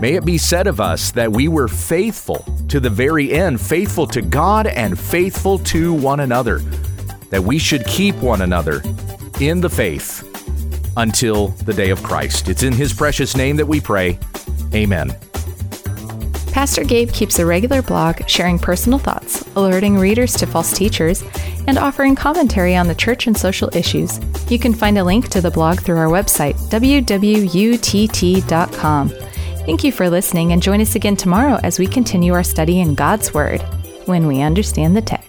May 0.00 0.14
it 0.14 0.24
be 0.24 0.38
said 0.38 0.66
of 0.66 0.80
us 0.80 1.10
that 1.12 1.30
we 1.30 1.48
were 1.48 1.68
faithful 1.68 2.44
to 2.68 2.80
the 2.80 2.90
very 2.90 3.32
end, 3.32 3.60
faithful 3.60 4.06
to 4.08 4.22
God 4.22 4.66
and 4.66 4.98
faithful 4.98 5.58
to 5.58 5.92
one 5.92 6.20
another, 6.20 6.58
that 7.28 7.42
we 7.42 7.58
should 7.58 7.86
keep 7.86 8.14
one 8.16 8.42
another 8.42 8.82
in 9.40 9.60
the 9.60 9.68
faith 9.68 10.26
until 10.96 11.48
the 11.48 11.72
day 11.72 11.90
of 11.90 12.02
Christ. 12.02 12.48
It's 12.48 12.62
in 12.62 12.72
His 12.72 12.92
precious 12.92 13.36
name 13.36 13.56
that 13.56 13.66
we 13.66 13.80
pray. 13.80 14.18
Amen. 14.74 15.14
Pastor 16.52 16.82
Gabe 16.82 17.12
keeps 17.12 17.38
a 17.38 17.46
regular 17.46 17.80
blog 17.80 18.28
sharing 18.28 18.58
personal 18.58 18.98
thoughts, 18.98 19.46
alerting 19.54 19.96
readers 19.96 20.34
to 20.34 20.46
false 20.46 20.72
teachers, 20.72 21.22
and 21.66 21.78
offering 21.78 22.14
commentary 22.14 22.76
on 22.76 22.88
the 22.88 22.94
church 22.94 23.26
and 23.26 23.36
social 23.36 23.74
issues. 23.74 24.20
You 24.50 24.58
can 24.58 24.74
find 24.74 24.98
a 24.98 25.04
link 25.04 25.28
to 25.28 25.40
the 25.40 25.50
blog 25.50 25.80
through 25.80 25.98
our 25.98 26.08
website, 26.08 26.54
www.utt.com. 26.70 27.48
Thank 29.08 29.84
you 29.84 29.92
for 29.92 30.08
listening 30.10 30.52
and 30.52 30.62
join 30.62 30.80
us 30.80 30.94
again 30.94 31.16
tomorrow 31.16 31.60
as 31.62 31.78
we 31.78 31.86
continue 31.86 32.32
our 32.32 32.42
study 32.42 32.80
in 32.80 32.94
God's 32.94 33.34
Word 33.34 33.60
when 34.06 34.26
we 34.26 34.40
understand 34.40 34.96
the 34.96 35.02
text. 35.02 35.19